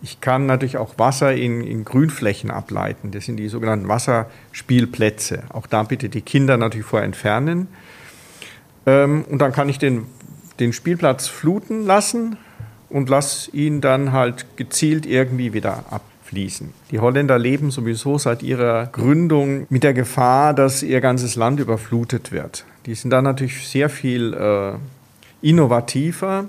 Ich 0.00 0.20
kann 0.20 0.46
natürlich 0.46 0.76
auch 0.76 0.98
Wasser 0.98 1.34
in, 1.34 1.62
in, 1.62 1.84
Grünflächen 1.84 2.50
ableiten. 2.50 3.10
Das 3.10 3.24
sind 3.24 3.36
die 3.36 3.48
sogenannten 3.48 3.88
Wasserspielplätze. 3.88 5.42
Auch 5.48 5.66
da 5.66 5.82
bitte 5.82 6.08
die 6.08 6.20
Kinder 6.20 6.56
natürlich 6.56 6.86
vorher 6.86 7.04
entfernen. 7.04 7.66
Ähm, 8.86 9.24
und 9.28 9.40
dann 9.40 9.52
kann 9.52 9.68
ich 9.68 9.78
den, 9.78 10.06
den 10.60 10.72
Spielplatz 10.72 11.26
fluten 11.26 11.84
lassen 11.84 12.36
und 12.88 13.08
lasse 13.08 13.50
ihn 13.50 13.80
dann 13.80 14.12
halt 14.12 14.46
gezielt 14.56 15.04
irgendwie 15.04 15.52
wieder 15.52 15.84
abfließen. 15.90 16.72
Die 16.92 17.00
Holländer 17.00 17.38
leben 17.38 17.72
sowieso 17.72 18.18
seit 18.18 18.44
ihrer 18.44 18.86
Gründung 18.86 19.66
mit 19.68 19.82
der 19.82 19.94
Gefahr, 19.94 20.54
dass 20.54 20.84
ihr 20.84 21.00
ganzes 21.00 21.34
Land 21.34 21.58
überflutet 21.58 22.30
wird. 22.30 22.64
Die 22.86 22.94
sind 22.94 23.10
dann 23.10 23.24
natürlich 23.24 23.66
sehr 23.66 23.90
viel 23.90 24.32
äh, 24.32 24.74
innovativer 25.46 26.48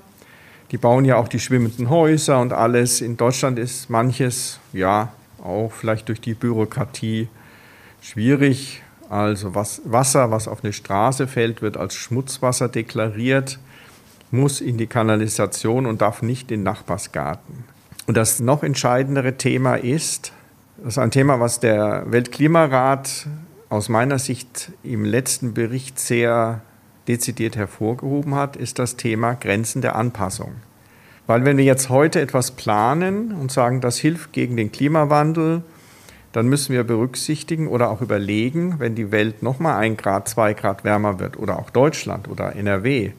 die 0.70 0.78
bauen 0.78 1.04
ja 1.04 1.16
auch 1.16 1.28
die 1.28 1.40
schwimmenden 1.40 1.90
Häuser 1.90 2.40
und 2.40 2.52
alles. 2.52 3.00
In 3.00 3.16
Deutschland 3.16 3.58
ist 3.58 3.90
manches, 3.90 4.60
ja, 4.72 5.12
auch 5.42 5.72
vielleicht 5.72 6.08
durch 6.08 6.20
die 6.20 6.34
Bürokratie 6.34 7.28
schwierig. 8.00 8.82
Also 9.08 9.54
was, 9.54 9.82
Wasser, 9.84 10.30
was 10.30 10.46
auf 10.46 10.62
eine 10.62 10.72
Straße 10.72 11.26
fällt, 11.26 11.62
wird 11.62 11.76
als 11.76 11.94
Schmutzwasser 11.94 12.68
deklariert, 12.68 13.58
muss 14.30 14.60
in 14.60 14.78
die 14.78 14.86
Kanalisation 14.86 15.86
und 15.86 16.00
darf 16.00 16.22
nicht 16.22 16.52
in 16.52 16.62
Nachbarsgarten. 16.62 17.64
Und 18.06 18.16
das 18.16 18.38
noch 18.38 18.62
entscheidendere 18.62 19.36
Thema 19.36 19.74
ist, 19.74 20.32
das 20.76 20.94
ist 20.94 20.98
ein 20.98 21.10
Thema, 21.10 21.40
was 21.40 21.60
der 21.60 22.04
Weltklimarat 22.06 23.26
aus 23.68 23.88
meiner 23.88 24.18
Sicht 24.18 24.72
im 24.82 25.04
letzten 25.04 25.52
Bericht 25.52 25.98
sehr 25.98 26.62
dezidiert 27.08 27.56
hervorgehoben 27.56 28.34
hat, 28.34 28.56
ist 28.56 28.78
das 28.78 28.96
Thema 28.96 29.34
Grenzen 29.34 29.82
der 29.82 29.96
Anpassung. 29.96 30.52
Weil 31.26 31.44
wenn 31.44 31.56
wir 31.56 31.64
jetzt 31.64 31.88
heute 31.88 32.20
etwas 32.20 32.50
planen 32.50 33.32
und 33.32 33.52
sagen, 33.52 33.80
das 33.80 33.98
hilft 33.98 34.32
gegen 34.32 34.56
den 34.56 34.72
Klimawandel, 34.72 35.62
dann 36.32 36.48
müssen 36.48 36.72
wir 36.72 36.84
berücksichtigen 36.84 37.68
oder 37.68 37.90
auch 37.90 38.00
überlegen, 38.00 38.78
wenn 38.78 38.94
die 38.94 39.10
Welt 39.10 39.42
nochmal 39.42 39.76
ein 39.76 39.96
Grad, 39.96 40.28
zwei 40.28 40.54
Grad 40.54 40.84
wärmer 40.84 41.18
wird 41.18 41.36
oder 41.36 41.58
auch 41.58 41.70
Deutschland 41.70 42.28
oder 42.28 42.54
NRW, 42.54 43.12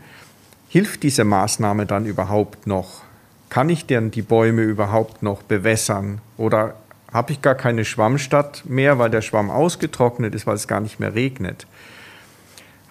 hilft 0.69 1.03
diese 1.03 1.25
Maßnahme 1.25 1.85
dann 1.85 2.05
überhaupt 2.05 2.67
noch? 2.67 3.01
Kann 3.49 3.69
ich 3.69 3.85
denn 3.85 4.11
die 4.11 4.21
Bäume 4.21 4.61
überhaupt 4.61 5.23
noch 5.23 5.43
bewässern? 5.43 6.21
Oder 6.37 6.75
habe 7.11 7.33
ich 7.33 7.41
gar 7.41 7.55
keine 7.55 7.83
Schwammstadt 7.83 8.63
mehr, 8.65 8.97
weil 8.97 9.09
der 9.09 9.21
Schwamm 9.21 9.51
ausgetrocknet 9.51 10.33
ist, 10.33 10.47
weil 10.47 10.55
es 10.55 10.69
gar 10.69 10.79
nicht 10.79 10.99
mehr 11.01 11.13
regnet? 11.13 11.67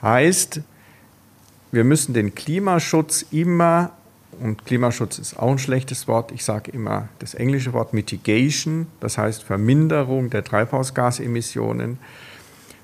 Heißt, 0.03 0.61
wir 1.73 1.85
müssen 1.85 2.15
den 2.15 2.35
Klimaschutz 2.35 3.25
immer, 3.31 3.93
und 4.41 4.65
Klimaschutz 4.65 5.19
ist 5.19 5.39
auch 5.39 5.51
ein 5.51 5.59
schlechtes 5.59 6.09
Wort, 6.09 6.33
ich 6.33 6.45
sage 6.45 6.71
immer 6.71 7.09
das 7.19 7.35
englische 7.35 7.73
Wort 7.73 7.93
Mitigation, 7.93 8.87
das 9.01 9.19
heißt 9.19 9.43
Verminderung 9.43 10.31
der 10.31 10.45
Treibhausgasemissionen. 10.45 11.99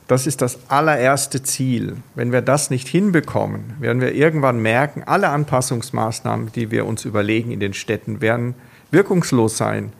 Das 0.08 0.28
ist 0.28 0.40
das 0.40 0.58
allererste 0.68 1.42
Ziel. 1.42 1.96
Wenn 2.14 2.30
wir 2.30 2.40
das 2.40 2.70
nicht 2.70 2.86
hinbekommen, 2.86 3.74
werden 3.80 4.00
wir 4.00 4.14
irgendwann 4.14 4.60
merken, 4.60 5.02
alle 5.04 5.30
Anpassungsmaßnahmen, 5.30 6.52
die 6.52 6.70
wir 6.70 6.86
uns 6.86 7.04
überlegen 7.04 7.50
in 7.50 7.58
den 7.58 7.74
Städten, 7.74 8.20
werden 8.20 8.54
wirkungslos 8.92 9.56
sein. 9.56 9.92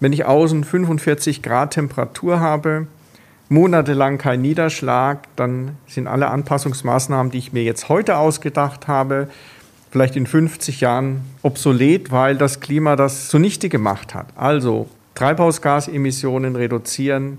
Wenn 0.00 0.14
ich 0.14 0.24
außen 0.24 0.64
45 0.64 1.42
Grad 1.42 1.74
Temperatur 1.74 2.40
habe, 2.40 2.86
monatelang 3.48 4.18
kein 4.18 4.42
Niederschlag, 4.42 5.24
dann 5.36 5.76
sind 5.86 6.06
alle 6.06 6.28
Anpassungsmaßnahmen, 6.28 7.32
die 7.32 7.38
ich 7.38 7.52
mir 7.52 7.62
jetzt 7.62 7.88
heute 7.88 8.16
ausgedacht 8.16 8.88
habe, 8.88 9.28
vielleicht 9.90 10.16
in 10.16 10.26
50 10.26 10.80
Jahren 10.80 11.22
obsolet, 11.42 12.10
weil 12.10 12.36
das 12.36 12.60
Klima 12.60 12.96
das 12.96 13.28
zunichte 13.28 13.68
gemacht 13.68 14.14
hat. 14.14 14.26
Also 14.36 14.88
Treibhausgasemissionen 15.14 16.56
reduzieren 16.56 17.38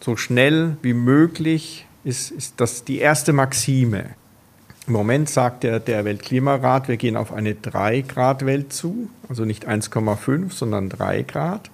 so 0.00 0.16
schnell 0.16 0.76
wie 0.82 0.94
möglich 0.94 1.86
ist, 2.04 2.30
ist 2.30 2.54
das 2.60 2.84
die 2.84 2.98
erste 2.98 3.32
Maxime. 3.32 4.10
Im 4.86 4.92
Moment 4.92 5.28
sagt 5.28 5.64
der, 5.64 5.80
der 5.80 6.04
Weltklimarat, 6.04 6.86
wir 6.86 6.96
gehen 6.96 7.16
auf 7.16 7.32
eine 7.32 7.54
3-Grad-Welt 7.54 8.72
zu, 8.72 9.10
also 9.28 9.44
nicht 9.44 9.66
1,5, 9.68 10.52
sondern 10.52 10.88
3 10.88 11.22
Grad. 11.22 11.70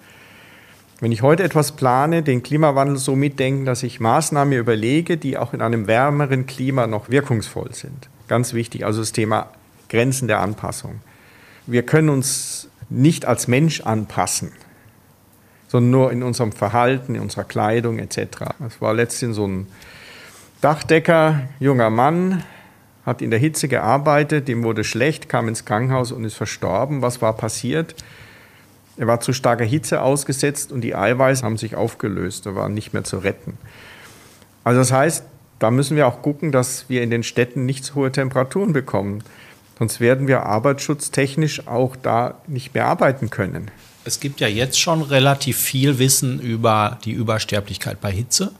Wenn 1.02 1.10
ich 1.10 1.22
heute 1.22 1.42
etwas 1.42 1.72
plane, 1.72 2.22
den 2.22 2.44
Klimawandel 2.44 2.96
so 2.96 3.16
mitdenken, 3.16 3.64
dass 3.64 3.82
ich 3.82 3.98
Maßnahmen 3.98 4.56
überlege, 4.56 5.16
die 5.16 5.36
auch 5.36 5.52
in 5.52 5.60
einem 5.60 5.88
wärmeren 5.88 6.46
Klima 6.46 6.86
noch 6.86 7.10
wirkungsvoll 7.10 7.74
sind. 7.74 8.08
Ganz 8.28 8.54
wichtig, 8.54 8.86
also 8.86 9.00
das 9.00 9.10
Thema 9.10 9.48
Grenzen 9.88 10.28
der 10.28 10.38
Anpassung. 10.38 11.00
Wir 11.66 11.82
können 11.82 12.08
uns 12.08 12.68
nicht 12.88 13.24
als 13.24 13.48
Mensch 13.48 13.80
anpassen, 13.80 14.52
sondern 15.66 15.90
nur 15.90 16.12
in 16.12 16.22
unserem 16.22 16.52
Verhalten, 16.52 17.16
in 17.16 17.20
unserer 17.22 17.42
Kleidung 17.42 17.98
etc. 17.98 18.52
Es 18.64 18.80
war 18.80 18.94
letztens 18.94 19.34
so 19.34 19.48
ein 19.48 19.66
Dachdecker, 20.60 21.48
junger 21.58 21.90
Mann, 21.90 22.44
hat 23.04 23.22
in 23.22 23.32
der 23.32 23.40
Hitze 23.40 23.66
gearbeitet, 23.66 24.46
dem 24.46 24.62
wurde 24.62 24.84
schlecht, 24.84 25.28
kam 25.28 25.48
ins 25.48 25.64
Krankenhaus 25.64 26.12
und 26.12 26.22
ist 26.22 26.36
verstorben. 26.36 27.02
Was 27.02 27.20
war 27.20 27.36
passiert? 27.36 27.96
Er 28.96 29.06
war 29.06 29.20
zu 29.20 29.32
starker 29.32 29.64
Hitze 29.64 30.02
ausgesetzt 30.02 30.70
und 30.72 30.82
die 30.82 30.94
Eiweiße 30.94 31.44
haben 31.44 31.56
sich 31.56 31.76
aufgelöst, 31.76 32.46
er 32.46 32.54
war 32.54 32.68
nicht 32.68 32.92
mehr 32.92 33.04
zu 33.04 33.18
retten. 33.18 33.56
Also 34.64 34.80
das 34.80 34.92
heißt, 34.92 35.24
da 35.58 35.70
müssen 35.70 35.96
wir 35.96 36.06
auch 36.06 36.22
gucken, 36.22 36.52
dass 36.52 36.88
wir 36.88 37.02
in 37.02 37.10
den 37.10 37.22
Städten 37.22 37.64
nicht 37.64 37.84
zu 37.84 37.94
hohe 37.94 38.12
Temperaturen 38.12 38.72
bekommen. 38.72 39.22
Sonst 39.78 40.00
werden 40.00 40.28
wir 40.28 40.44
arbeitsschutztechnisch 40.44 41.66
auch 41.66 41.96
da 41.96 42.40
nicht 42.46 42.74
mehr 42.74 42.86
arbeiten 42.86 43.30
können. 43.30 43.70
Es 44.04 44.20
gibt 44.20 44.40
ja 44.40 44.48
jetzt 44.48 44.80
schon 44.80 45.02
relativ 45.02 45.58
viel 45.58 45.98
Wissen 45.98 46.40
über 46.40 46.98
die 47.04 47.12
Übersterblichkeit 47.12 48.00
bei 48.00 48.10
Hitze 48.12 48.52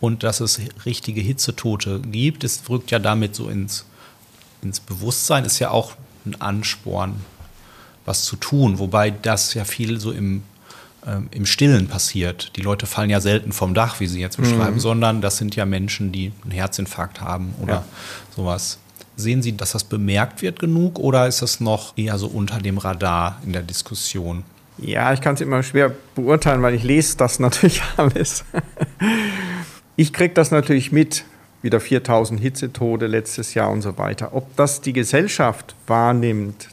und 0.00 0.24
dass 0.24 0.40
es 0.40 0.60
richtige 0.84 1.20
Hitzetote 1.20 2.00
gibt. 2.00 2.44
Es 2.44 2.68
rückt 2.68 2.90
ja 2.90 2.98
damit 2.98 3.36
so 3.36 3.48
ins, 3.48 3.86
ins 4.62 4.80
Bewusstsein, 4.80 5.44
ist 5.44 5.60
ja 5.60 5.70
auch 5.70 5.92
ein 6.26 6.40
Ansporn 6.40 7.20
was 8.04 8.24
zu 8.24 8.36
tun, 8.36 8.78
wobei 8.78 9.10
das 9.10 9.54
ja 9.54 9.64
viel 9.64 10.00
so 10.00 10.12
im, 10.12 10.42
ähm, 11.06 11.28
im 11.30 11.46
Stillen 11.46 11.88
passiert. 11.88 12.52
Die 12.56 12.60
Leute 12.60 12.86
fallen 12.86 13.10
ja 13.10 13.20
selten 13.20 13.52
vom 13.52 13.74
Dach, 13.74 14.00
wie 14.00 14.06
Sie 14.06 14.20
jetzt 14.20 14.36
beschreiben, 14.36 14.74
mhm. 14.74 14.80
sondern 14.80 15.20
das 15.20 15.36
sind 15.36 15.56
ja 15.56 15.64
Menschen, 15.64 16.12
die 16.12 16.32
einen 16.42 16.52
Herzinfarkt 16.52 17.20
haben 17.20 17.54
oder 17.60 17.74
ja. 17.74 17.84
sowas. 18.34 18.78
Sehen 19.16 19.42
Sie, 19.42 19.56
dass 19.56 19.72
das 19.72 19.84
bemerkt 19.84 20.42
wird 20.42 20.58
genug 20.58 20.98
oder 20.98 21.28
ist 21.28 21.42
das 21.42 21.60
noch 21.60 21.96
eher 21.96 22.18
so 22.18 22.26
unter 22.28 22.58
dem 22.58 22.78
Radar 22.78 23.40
in 23.44 23.52
der 23.52 23.62
Diskussion? 23.62 24.42
Ja, 24.78 25.12
ich 25.12 25.20
kann 25.20 25.34
es 25.34 25.40
immer 25.40 25.62
schwer 25.62 25.92
beurteilen, 26.14 26.62
weil 26.62 26.74
ich 26.74 26.82
lese 26.82 27.16
das 27.16 27.38
natürlich 27.40 27.82
alles. 27.96 28.44
ich 29.96 30.12
kriege 30.12 30.34
das 30.34 30.50
natürlich 30.50 30.92
mit, 30.92 31.24
wieder 31.62 31.78
4000 31.78 32.40
Hitzetode 32.40 33.06
letztes 33.06 33.54
Jahr 33.54 33.70
und 33.70 33.82
so 33.82 33.98
weiter. 33.98 34.34
Ob 34.34 34.56
das 34.56 34.80
die 34.80 34.92
Gesellschaft 34.92 35.74
wahrnimmt, 35.86 36.68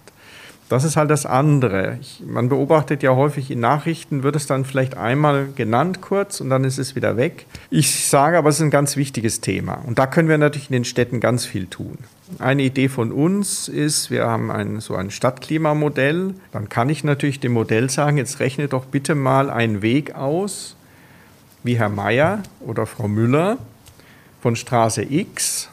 Das 0.70 0.84
ist 0.84 0.96
halt 0.96 1.10
das 1.10 1.26
andere. 1.26 1.98
Ich, 2.00 2.22
man 2.26 2.48
beobachtet 2.48 3.02
ja 3.02 3.16
häufig 3.16 3.50
in 3.50 3.60
Nachrichten, 3.60 4.22
wird 4.22 4.36
es 4.36 4.46
dann 4.46 4.66
vielleicht 4.66 4.96
einmal 4.96 5.48
genannt 5.56 6.00
kurz 6.00 6.42
und 6.42 6.52
dann 6.52 6.64
ist 6.64 6.78
es 6.78 6.96
wieder 6.96 7.18
weg. 7.18 7.48
Ich 7.72 8.06
sage 8.08 8.38
aber, 8.38 8.50
es 8.50 8.58
ist 8.58 8.62
ein 8.62 8.70
ganz 8.70 8.96
wichtiges 8.96 9.42
Thema. 9.42 9.82
Und 9.88 9.98
da 9.98 10.06
können 10.06 10.30
wir 10.30 10.38
natürlich 10.38 10.70
in 10.70 10.74
den 10.74 10.86
Städten 10.86 11.20
ganz 11.20 11.46
viel 11.46 11.66
tun. 11.66 11.98
Eine 12.38 12.62
Idee 12.62 12.88
von 12.88 13.12
uns 13.12 13.68
ist, 13.68 14.12
wir 14.12 14.28
haben 14.28 14.52
ein, 14.52 14.80
so 14.80 14.96
ein 14.96 15.10
Stadtklimamodell. 15.10 16.36
Dann 16.52 16.70
kann 16.70 16.90
ich 16.90 17.04
natürlich 17.04 17.40
dem 17.40 17.54
Modell 17.54 17.90
sagen, 17.90 18.18
jetzt 18.18 18.40
rechne 18.40 18.68
doch 18.68 18.86
bitte 18.86 19.16
mal 19.16 19.50
einen 19.50 19.82
Weg 19.82 20.14
aus, 20.14 20.76
wie 21.64 21.80
Herr 21.80 21.90
Meier 21.90 22.44
oder 22.60 22.86
Frau 22.86 23.08
Müller 23.08 23.58
von 24.40 24.56
Straße 24.56 25.02
X 25.02 25.70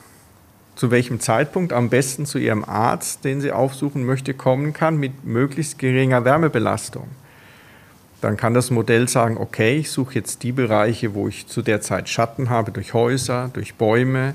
zu 0.76 0.90
welchem 0.90 1.20
Zeitpunkt 1.20 1.72
am 1.72 1.88
besten 1.88 2.26
zu 2.26 2.38
ihrem 2.38 2.62
Arzt, 2.62 3.24
den 3.24 3.40
sie 3.40 3.50
aufsuchen 3.50 4.04
möchte, 4.04 4.34
kommen 4.34 4.74
kann 4.74 4.98
mit 4.98 5.24
möglichst 5.24 5.78
geringer 5.78 6.24
Wärmebelastung. 6.24 7.08
Dann 8.20 8.36
kann 8.36 8.54
das 8.54 8.70
Modell 8.70 9.08
sagen, 9.08 9.38
okay, 9.38 9.78
ich 9.78 9.90
suche 9.90 10.14
jetzt 10.14 10.42
die 10.42 10.52
Bereiche, 10.52 11.14
wo 11.14 11.28
ich 11.28 11.46
zu 11.46 11.62
der 11.62 11.80
Zeit 11.80 12.08
Schatten 12.08 12.50
habe, 12.50 12.72
durch 12.72 12.92
Häuser, 12.92 13.50
durch 13.52 13.74
Bäume, 13.74 14.34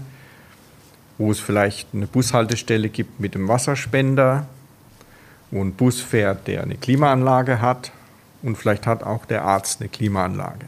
wo 1.17 1.31
es 1.31 1.39
vielleicht 1.39 1.89
eine 1.93 2.07
Bushaltestelle 2.07 2.89
gibt 2.89 3.19
mit 3.19 3.35
einem 3.35 3.47
Wasserspender, 3.47 4.47
wo 5.51 5.61
ein 5.61 5.73
Bus 5.73 6.01
fährt, 6.01 6.47
der 6.47 6.63
eine 6.63 6.75
Klimaanlage 6.75 7.61
hat 7.61 7.91
und 8.41 8.57
vielleicht 8.57 8.87
hat 8.87 9.03
auch 9.03 9.25
der 9.25 9.43
Arzt 9.43 9.79
eine 9.79 9.89
Klimaanlage. 9.89 10.65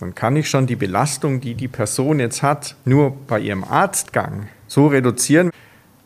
Dann 0.00 0.14
kann 0.14 0.36
ich 0.36 0.48
schon 0.48 0.66
die 0.66 0.76
Belastung, 0.76 1.40
die 1.40 1.54
die 1.54 1.68
Person 1.68 2.20
jetzt 2.20 2.42
hat, 2.42 2.76
nur 2.84 3.16
bei 3.26 3.40
ihrem 3.40 3.64
Arztgang 3.64 4.48
so 4.68 4.86
reduzieren. 4.86 5.50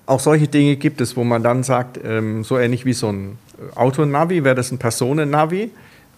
Auch 0.07 0.21
solche 0.21 0.49
Dinge 0.49 0.77
gibt 0.77 1.01
es, 1.01 1.17
wo 1.17 1.25
man 1.25 1.43
dann 1.43 1.63
sagt, 1.63 2.01
ähm, 2.03 2.43
so 2.43 2.59
ähnlich 2.59 2.85
wie 2.85 2.93
so 2.93 3.11
ein 3.11 3.39
Autonavi, 3.75 4.45
wäre 4.45 4.55
das 4.55 4.73
ein 4.73 4.79
Personennavi. 4.79 5.71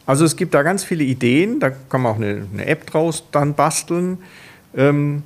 Also 0.07 0.25
es 0.25 0.37
gibt 0.37 0.55
da 0.55 0.63
ganz 0.63 0.83
viele 0.83 1.05
Ideen, 1.05 1.61
da 1.61 1.71
kann 1.71 2.03
man 2.03 2.13
auch 2.13 2.17
eine, 2.17 2.47
eine 2.53 2.67
App 2.67 2.87
draus 2.87 3.25
dann 3.31 3.55
basteln, 3.55 4.19
ähm, 4.75 5.23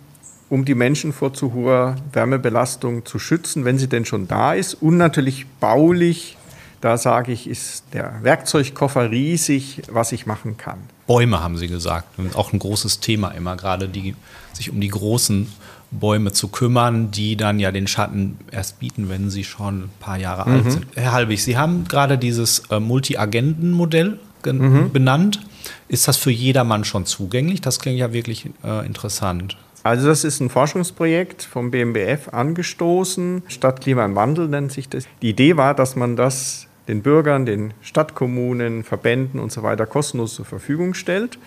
um 0.50 0.64
die 0.64 0.74
Menschen 0.74 1.12
vor 1.12 1.32
zu 1.32 1.54
hoher 1.54 1.96
Wärmebelastung 2.12 3.04
zu 3.04 3.18
schützen, 3.18 3.64
wenn 3.64 3.78
sie 3.78 3.88
denn 3.88 4.04
schon 4.04 4.28
da 4.28 4.52
ist. 4.52 4.74
Und 4.74 4.96
natürlich 4.96 5.46
baulich, 5.60 6.36
da 6.80 6.98
sage 6.98 7.32
ich, 7.32 7.48
ist 7.48 7.84
der 7.94 8.22
Werkzeugkoffer 8.22 9.10
riesig, 9.10 9.82
was 9.90 10.12
ich 10.12 10.26
machen 10.26 10.56
kann. 10.56 10.78
Bäume 11.06 11.42
haben 11.42 11.56
Sie 11.56 11.68
gesagt, 11.68 12.08
auch 12.34 12.52
ein 12.52 12.58
großes 12.58 13.00
Thema 13.00 13.30
immer, 13.30 13.56
gerade 13.56 13.88
die 13.88 14.14
sich 14.52 14.70
um 14.70 14.80
die 14.80 14.88
großen 14.88 15.48
Bäume 15.90 16.32
zu 16.32 16.48
kümmern, 16.48 17.10
die 17.10 17.36
dann 17.36 17.60
ja 17.60 17.72
den 17.72 17.86
Schatten 17.86 18.38
erst 18.50 18.80
bieten, 18.80 19.08
wenn 19.08 19.30
sie 19.30 19.44
schon 19.44 19.84
ein 19.84 19.90
paar 20.00 20.18
Jahre 20.18 20.48
mhm. 20.48 20.56
alt 20.56 20.72
sind. 20.72 20.86
Herr 20.94 21.12
Halbig, 21.12 21.42
Sie 21.42 21.56
haben 21.56 21.84
gerade 21.88 22.18
dieses 22.18 22.62
äh, 22.70 22.80
Multi-Agenten-Modell 22.80 24.18
mhm. 24.44 24.92
benannt. 24.92 25.40
Ist 25.88 26.08
das 26.08 26.16
für 26.16 26.30
jedermann 26.30 26.84
schon 26.84 27.06
zugänglich? 27.06 27.60
Das 27.60 27.78
klingt 27.78 27.98
ja 27.98 28.12
wirklich 28.12 28.50
äh, 28.64 28.84
interessant. 28.86 29.56
Also 29.82 30.08
das 30.08 30.24
ist 30.24 30.40
ein 30.40 30.50
Forschungsprojekt 30.50 31.44
vom 31.44 31.70
BMBF 31.70 32.30
angestoßen. 32.32 33.44
Stadtklima 33.46 34.04
im 34.04 34.16
Wandel 34.16 34.48
nennt 34.48 34.72
sich 34.72 34.88
das. 34.88 35.04
Die 35.22 35.30
Idee 35.30 35.56
war, 35.56 35.74
dass 35.74 35.94
man 35.94 36.16
das 36.16 36.66
den 36.88 37.02
Bürgern, 37.02 37.46
den 37.46 37.72
Stadtkommunen, 37.82 38.82
Verbänden 38.82 39.38
und 39.38 39.52
so 39.52 39.62
weiter 39.62 39.86
kostenlos 39.86 40.34
zur 40.34 40.44
Verfügung 40.44 40.94
stellt. 40.94 41.38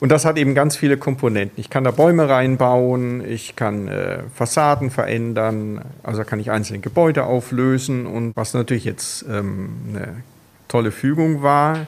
Und 0.00 0.10
das 0.10 0.24
hat 0.24 0.36
eben 0.36 0.54
ganz 0.54 0.76
viele 0.76 0.96
Komponenten. 0.96 1.58
Ich 1.60 1.70
kann 1.70 1.84
da 1.84 1.90
Bäume 1.90 2.28
reinbauen, 2.28 3.26
ich 3.26 3.56
kann 3.56 3.88
äh, 3.88 4.24
Fassaden 4.34 4.90
verändern, 4.90 5.80
also 6.02 6.24
kann 6.24 6.40
ich 6.40 6.50
einzelne 6.50 6.80
Gebäude 6.80 7.24
auflösen. 7.24 8.06
Und 8.06 8.36
was 8.36 8.54
natürlich 8.54 8.84
jetzt 8.84 9.24
ähm, 9.28 9.70
eine 9.88 10.16
tolle 10.68 10.90
Fügung 10.90 11.42
war, 11.42 11.86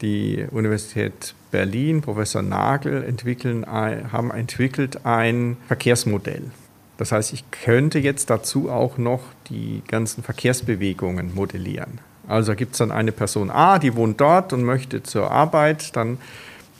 die 0.00 0.46
Universität 0.50 1.34
Berlin, 1.50 2.02
Professor 2.02 2.42
Nagel, 2.42 3.02
entwickeln, 3.04 3.64
haben 3.66 4.30
entwickelt 4.30 5.06
ein 5.06 5.56
Verkehrsmodell. 5.68 6.42
Das 6.98 7.12
heißt, 7.12 7.32
ich 7.32 7.50
könnte 7.50 7.98
jetzt 7.98 8.30
dazu 8.30 8.70
auch 8.70 8.98
noch 8.98 9.22
die 9.48 9.82
ganzen 9.86 10.22
Verkehrsbewegungen 10.22 11.34
modellieren. 11.34 11.98
Also 12.28 12.54
gibt 12.54 12.72
es 12.72 12.78
dann 12.78 12.90
eine 12.90 13.12
Person 13.12 13.50
A, 13.50 13.78
die 13.78 13.94
wohnt 13.94 14.20
dort 14.20 14.52
und 14.52 14.64
möchte 14.64 15.02
zur 15.02 15.30
Arbeit, 15.30 15.94
dann 15.94 16.18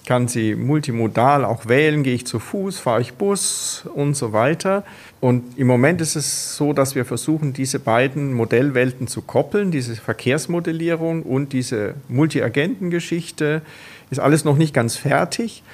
kann 0.07 0.29
sie 0.29 0.55
multimodal 0.55 1.45
auch 1.45 1.67
wählen, 1.67 2.03
gehe 2.03 2.15
ich 2.15 2.27
zu 2.27 2.39
Fuß, 2.39 2.79
fahre 2.79 3.01
ich 3.01 3.15
Bus 3.15 3.85
und 3.93 4.15
so 4.15 4.33
weiter. 4.33 4.85
Und 5.21 5.59
im 5.59 5.67
Moment 5.67 6.01
ist 6.01 6.15
es 6.15 6.57
so, 6.57 6.73
dass 6.73 6.95
wir 6.95 7.05
versuchen, 7.05 7.53
diese 7.53 7.81
beiden 7.81 8.33
Modellwelten 8.33 9.09
zu 9.09 9.23
koppeln, 9.23 9.73
diese 9.73 9.97
Verkehrsmodellierung 9.97 11.25
und 11.25 11.53
diese 11.53 11.95
Multi-Agenten-Geschichte 12.09 13.63
ist 14.11 14.21
alles 14.21 14.45
noch 14.45 14.57
nicht 14.57 14.73
ganz 14.73 14.97
fertig, 14.97 15.65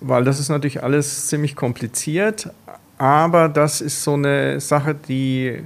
weil 0.00 0.24
das 0.24 0.40
ist 0.40 0.48
natürlich 0.48 0.82
alles 0.82 1.26
ziemlich 1.26 1.54
kompliziert, 1.54 2.50
aber 2.96 3.50
das 3.50 3.82
ist 3.82 4.02
so 4.02 4.14
eine 4.14 4.60
Sache, 4.60 4.94
die 4.94 5.58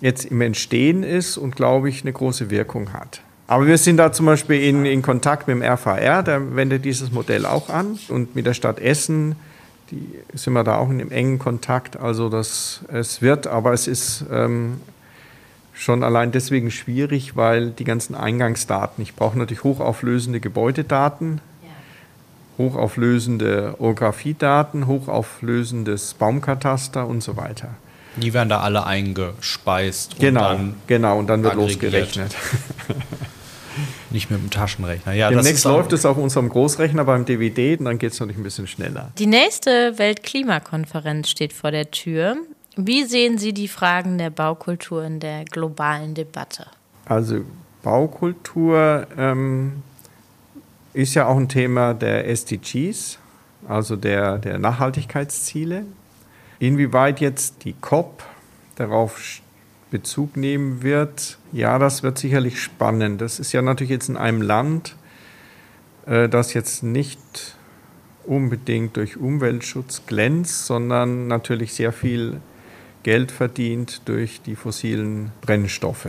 jetzt 0.00 0.24
im 0.24 0.40
Entstehen 0.40 1.04
ist 1.04 1.36
und, 1.36 1.54
glaube 1.54 1.88
ich, 1.88 2.02
eine 2.02 2.12
große 2.12 2.50
Wirkung 2.50 2.92
hat. 2.92 3.20
Aber 3.48 3.66
wir 3.66 3.78
sind 3.78 3.98
da 3.98 4.12
zum 4.12 4.26
Beispiel 4.26 4.60
in, 4.62 4.84
in 4.84 5.02
Kontakt 5.02 5.46
mit 5.46 5.56
dem 5.56 5.62
RVR, 5.62 6.22
der 6.22 6.56
wendet 6.56 6.84
dieses 6.84 7.12
Modell 7.12 7.46
auch 7.46 7.68
an. 7.68 7.98
Und 8.08 8.34
mit 8.34 8.46
der 8.46 8.54
Stadt 8.54 8.80
Essen 8.80 9.36
die, 9.90 10.18
sind 10.34 10.52
wir 10.52 10.64
da 10.64 10.78
auch 10.78 10.90
in 10.90 11.00
einem 11.00 11.12
engen 11.12 11.38
Kontakt. 11.38 11.96
Also 11.96 12.28
das, 12.28 12.80
es 12.92 13.22
wird, 13.22 13.46
aber 13.46 13.72
es 13.72 13.86
ist 13.86 14.24
ähm, 14.32 14.80
schon 15.72 16.02
allein 16.02 16.32
deswegen 16.32 16.70
schwierig, 16.70 17.36
weil 17.36 17.70
die 17.70 17.84
ganzen 17.84 18.14
Eingangsdaten, 18.14 19.02
ich 19.02 19.14
brauche 19.14 19.38
natürlich 19.38 19.62
hochauflösende 19.62 20.40
Gebäudedaten, 20.40 21.40
hochauflösende 22.58 23.76
Orografiedaten, 23.78 24.86
hochauflösendes 24.86 26.14
Baumkataster 26.14 27.06
und 27.06 27.22
so 27.22 27.36
weiter. 27.36 27.68
Die 28.16 28.32
werden 28.32 28.48
da 28.48 28.60
alle 28.60 28.86
eingespeist. 28.86 30.18
Genau, 30.18 30.54
und 30.54 30.74
genau, 30.86 31.18
und 31.18 31.26
dann 31.26 31.42
wird 31.42 31.54
losgerechnet. 31.54 32.34
Nicht 34.16 34.30
mit 34.30 34.40
dem 34.40 34.48
Taschenrechner. 34.48 35.12
Ja, 35.12 35.28
Demnächst 35.28 35.66
läuft 35.66 35.92
es 35.92 36.06
auf 36.06 36.16
unserem 36.16 36.48
Großrechner 36.48 37.04
beim 37.04 37.26
DVD 37.26 37.76
und 37.76 37.84
dann 37.84 37.98
geht 37.98 38.14
es 38.14 38.18
natürlich 38.18 38.38
ein 38.38 38.44
bisschen 38.44 38.66
schneller. 38.66 39.10
Die 39.18 39.26
nächste 39.26 39.98
Weltklimakonferenz 39.98 41.28
steht 41.28 41.52
vor 41.52 41.70
der 41.70 41.90
Tür. 41.90 42.38
Wie 42.76 43.04
sehen 43.04 43.36
Sie 43.36 43.52
die 43.52 43.68
Fragen 43.68 44.16
der 44.16 44.30
Baukultur 44.30 45.04
in 45.04 45.20
der 45.20 45.44
globalen 45.44 46.14
Debatte? 46.14 46.66
Also 47.04 47.44
Baukultur 47.82 49.06
ähm, 49.18 49.82
ist 50.94 51.12
ja 51.12 51.26
auch 51.26 51.36
ein 51.36 51.50
Thema 51.50 51.92
der 51.92 52.26
SDGs, 52.26 53.18
also 53.68 53.96
der, 53.96 54.38
der 54.38 54.58
Nachhaltigkeitsziele. 54.58 55.84
Inwieweit 56.58 57.20
jetzt 57.20 57.64
die 57.64 57.74
COP 57.74 58.22
darauf 58.76 59.42
Bezug 59.90 60.36
nehmen 60.36 60.82
wird, 60.82 61.38
ja, 61.52 61.78
das 61.78 62.02
wird 62.02 62.18
sicherlich 62.18 62.60
spannend. 62.60 63.20
Das 63.20 63.38
ist 63.38 63.52
ja 63.52 63.62
natürlich 63.62 63.90
jetzt 63.90 64.08
in 64.08 64.16
einem 64.16 64.42
Land, 64.42 64.96
äh, 66.06 66.28
das 66.28 66.54
jetzt 66.54 66.82
nicht 66.82 67.56
unbedingt 68.24 68.96
durch 68.96 69.16
Umweltschutz 69.16 70.02
glänzt, 70.06 70.66
sondern 70.66 71.28
natürlich 71.28 71.74
sehr 71.74 71.92
viel 71.92 72.40
Geld 73.04 73.30
verdient 73.30 74.02
durch 74.06 74.42
die 74.42 74.56
fossilen 74.56 75.30
Brennstoffe. 75.40 76.08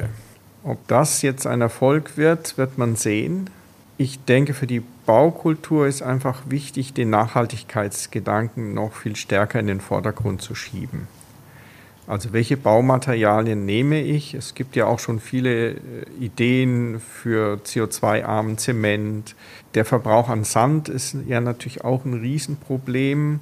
Ob 0.64 0.86
das 0.88 1.22
jetzt 1.22 1.46
ein 1.46 1.62
Erfolg 1.62 2.18
wird, 2.18 2.58
wird 2.58 2.80
man 2.80 2.96
sehen. 2.96 3.50
Ich 3.98 4.20
denke, 4.26 4.54
für 4.54 4.68
die 4.68 4.82
Baukultur 5.06 5.88
ist 5.88 6.02
einfach 6.02 6.42
wichtig, 6.50 6.94
den 6.94 7.10
Nachhaltigkeitsgedanken 7.12 8.74
noch 8.74 8.94
viel 8.94 9.16
stärker 9.16 9.60
in 9.60 9.68
den 9.68 9.80
Vordergrund 9.80 10.42
zu 10.42 10.56
schieben. 10.56 11.08
Also 12.08 12.32
welche 12.32 12.56
Baumaterialien 12.56 13.66
nehme 13.66 14.02
ich? 14.02 14.34
Es 14.34 14.56
gibt 14.56 14.78
ja 14.78 14.86
auch 14.86 15.00
schon 15.00 15.20
viele 15.20 15.72
äh, 15.72 15.76
Ideen 16.22 17.02
für 17.02 17.60
CO2-armen 17.66 18.58
Zement. 18.58 19.36
Der 19.76 19.84
Verbrauch 19.84 20.30
an 20.30 20.46
Sand 20.46 20.88
ist 20.88 21.18
ja 21.28 21.42
natürlich 21.42 21.84
auch 21.84 22.06
ein 22.06 22.14
Riesenproblem. 22.14 23.42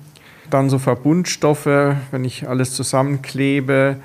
Dann 0.49 0.71
so 0.71 0.79
Verbundstoffe, 0.79 1.67
wenn 1.67 2.25
ich 2.25 2.47
alles 2.47 2.73
zusammenklebe. 2.73 3.97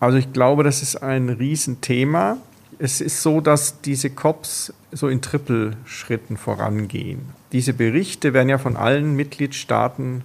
Also 0.00 0.16
ich 0.16 0.32
glaube, 0.32 0.64
das 0.64 0.82
ist 0.82 0.96
ein 0.96 1.28
Riesenthema. 1.28 2.38
Es 2.78 3.02
ist 3.02 3.22
so, 3.22 3.42
dass 3.42 3.82
diese 3.82 4.08
COPs 4.08 4.72
so 4.92 5.08
in 5.08 5.20
Trippelschritten 5.20 6.38
vorangehen. 6.38 7.20
Diese 7.52 7.74
Berichte 7.74 8.32
werden 8.32 8.48
ja 8.48 8.58
von 8.58 8.76
allen 8.76 9.14
Mitgliedstaaten 9.14 10.22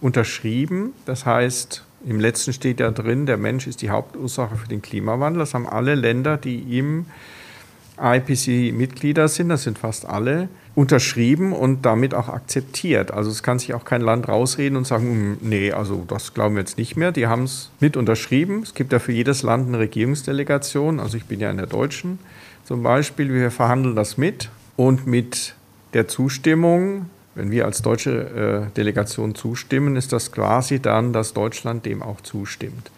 unterschrieben. 0.00 0.92
Das 1.06 1.24
heißt, 1.24 1.84
im 2.06 2.20
letzten 2.20 2.52
steht 2.52 2.80
ja 2.80 2.90
drin, 2.90 3.26
der 3.26 3.36
Mensch 3.36 3.66
ist 3.66 3.82
die 3.82 3.90
Hauptursache 3.90 4.56
für 4.56 4.68
den 4.68 4.82
Klimawandel. 4.82 5.40
Das 5.40 5.54
haben 5.54 5.66
alle 5.66 5.94
Länder, 5.94 6.36
die 6.36 6.58
ihm 6.60 7.06
IPC-Mitglieder 7.98 9.28
sind, 9.28 9.48
das 9.48 9.62
sind 9.62 9.78
fast 9.78 10.06
alle, 10.06 10.48
unterschrieben 10.74 11.52
und 11.52 11.86
damit 11.86 12.12
auch 12.12 12.28
akzeptiert. 12.28 13.12
Also 13.12 13.30
es 13.30 13.44
kann 13.44 13.60
sich 13.60 13.74
auch 13.74 13.84
kein 13.84 14.00
Land 14.00 14.28
rausreden 14.28 14.76
und 14.76 14.86
sagen, 14.86 15.04
hm, 15.04 15.38
nee, 15.40 15.70
also 15.70 16.04
das 16.08 16.34
glauben 16.34 16.56
wir 16.56 16.60
jetzt 16.60 16.78
nicht 16.78 16.96
mehr. 16.96 17.12
Die 17.12 17.28
haben 17.28 17.44
es 17.44 17.70
mit 17.78 17.96
unterschrieben. 17.96 18.62
Es 18.62 18.74
gibt 18.74 18.92
ja 18.92 18.98
für 18.98 19.12
jedes 19.12 19.42
Land 19.42 19.68
eine 19.68 19.78
Regierungsdelegation. 19.78 20.98
Also 20.98 21.16
ich 21.16 21.26
bin 21.26 21.38
ja 21.38 21.50
in 21.50 21.58
der 21.58 21.66
deutschen 21.66 22.18
zum 22.64 22.82
Beispiel. 22.82 23.32
Wir 23.32 23.52
verhandeln 23.52 23.94
das 23.94 24.18
mit 24.18 24.50
und 24.76 25.06
mit 25.06 25.54
der 25.92 26.08
Zustimmung, 26.08 27.08
wenn 27.34 27.50
wir 27.50 27.64
als 27.64 27.82
deutsche 27.82 28.68
äh, 28.70 28.74
Delegation 28.76 29.34
zustimmen, 29.34 29.96
ist 29.96 30.12
das 30.12 30.32
quasi 30.32 30.80
dann, 30.80 31.12
dass 31.12 31.34
Deutschland 31.34 31.84
dem 31.84 32.02
auch 32.02 32.20
zustimmt. 32.20 32.90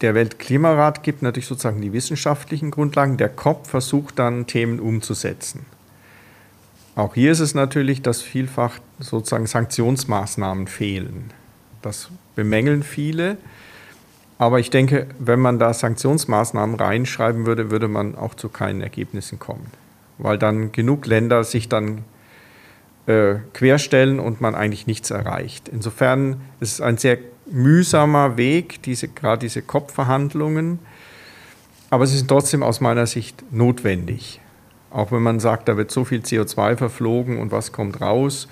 Der 0.00 0.14
Weltklimarat 0.14 1.02
gibt 1.02 1.22
natürlich 1.22 1.46
sozusagen 1.46 1.80
die 1.80 1.92
wissenschaftlichen 1.92 2.70
Grundlagen. 2.70 3.16
Der 3.16 3.28
Kopf 3.28 3.68
versucht 3.68 4.18
dann 4.18 4.46
Themen 4.46 4.80
umzusetzen. 4.80 5.66
Auch 6.96 7.14
hier 7.14 7.32
ist 7.32 7.40
es 7.40 7.54
natürlich, 7.54 8.02
dass 8.02 8.22
vielfach 8.22 8.78
sozusagen 8.98 9.46
Sanktionsmaßnahmen 9.46 10.66
fehlen. 10.66 11.32
Das 11.82 12.10
bemängeln 12.34 12.82
viele. 12.82 13.36
Aber 14.38 14.58
ich 14.58 14.70
denke, 14.70 15.06
wenn 15.18 15.38
man 15.38 15.58
da 15.58 15.74
Sanktionsmaßnahmen 15.74 16.76
reinschreiben 16.76 17.44
würde, 17.44 17.70
würde 17.70 17.88
man 17.88 18.14
auch 18.14 18.34
zu 18.34 18.48
keinen 18.48 18.80
Ergebnissen 18.80 19.38
kommen. 19.38 19.66
Weil 20.16 20.38
dann 20.38 20.72
genug 20.72 21.06
Länder 21.06 21.44
sich 21.44 21.68
dann 21.68 22.04
äh, 23.06 23.36
querstellen 23.52 24.20
und 24.20 24.40
man 24.40 24.54
eigentlich 24.54 24.86
nichts 24.86 25.10
erreicht. 25.10 25.68
Insofern 25.68 26.40
ist 26.60 26.74
es 26.74 26.80
ein 26.80 26.96
sehr 26.96 27.18
mühsamer 27.50 28.36
Weg, 28.36 28.82
diese, 28.82 29.08
gerade 29.08 29.40
diese 29.40 29.62
COP-Verhandlungen. 29.62 30.78
Aber 31.90 32.06
sie 32.06 32.16
sind 32.16 32.28
trotzdem 32.28 32.62
aus 32.62 32.80
meiner 32.80 33.06
Sicht 33.06 33.44
notwendig. 33.50 34.40
Auch 34.90 35.12
wenn 35.12 35.22
man 35.22 35.40
sagt, 35.40 35.68
da 35.68 35.76
wird 35.76 35.90
so 35.90 36.04
viel 36.04 36.20
CO2 36.20 36.76
verflogen 36.76 37.38
und 37.38 37.52
was 37.52 37.72
kommt 37.72 38.00
raus. 38.00 38.48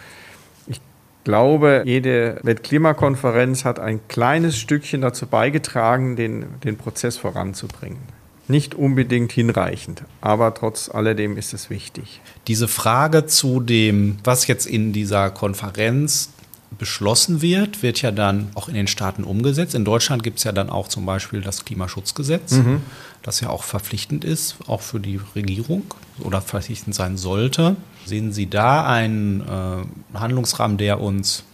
Ich 0.66 0.80
glaube, 1.24 1.82
jede 1.84 2.40
Weltklimakonferenz 2.42 3.64
hat 3.64 3.78
ein 3.78 4.00
kleines 4.08 4.58
Stückchen 4.58 5.00
dazu 5.00 5.26
beigetragen, 5.26 6.16
den, 6.16 6.46
den 6.64 6.76
Prozess 6.76 7.16
voranzubringen. 7.16 8.17
Nicht 8.50 8.74
unbedingt 8.74 9.30
hinreichend, 9.30 10.04
aber 10.22 10.54
trotz 10.54 10.88
alledem 10.88 11.36
ist 11.36 11.52
es 11.52 11.68
wichtig. 11.68 12.22
Diese 12.46 12.66
Frage 12.66 13.26
zu 13.26 13.60
dem, 13.60 14.16
was 14.24 14.46
jetzt 14.46 14.66
in 14.66 14.94
dieser 14.94 15.28
Konferenz 15.30 16.30
beschlossen 16.78 17.42
wird, 17.42 17.82
wird 17.82 18.00
ja 18.00 18.10
dann 18.10 18.48
auch 18.54 18.68
in 18.68 18.74
den 18.74 18.86
Staaten 18.86 19.24
umgesetzt. 19.24 19.74
In 19.74 19.84
Deutschland 19.84 20.22
gibt 20.22 20.38
es 20.38 20.44
ja 20.44 20.52
dann 20.52 20.70
auch 20.70 20.88
zum 20.88 21.04
Beispiel 21.04 21.42
das 21.42 21.66
Klimaschutzgesetz, 21.66 22.52
mhm. 22.52 22.80
das 23.22 23.40
ja 23.40 23.50
auch 23.50 23.64
verpflichtend 23.64 24.24
ist, 24.24 24.56
auch 24.66 24.80
für 24.80 25.00
die 25.00 25.20
Regierung 25.34 25.82
oder 26.20 26.40
verpflichtend 26.40 26.94
sein 26.94 27.18
sollte. 27.18 27.76
Sehen 28.06 28.32
Sie 28.32 28.48
da 28.48 28.86
einen 28.86 29.42
äh, 29.42 30.18
Handlungsrahmen, 30.18 30.78
der 30.78 31.00
uns 31.00 31.44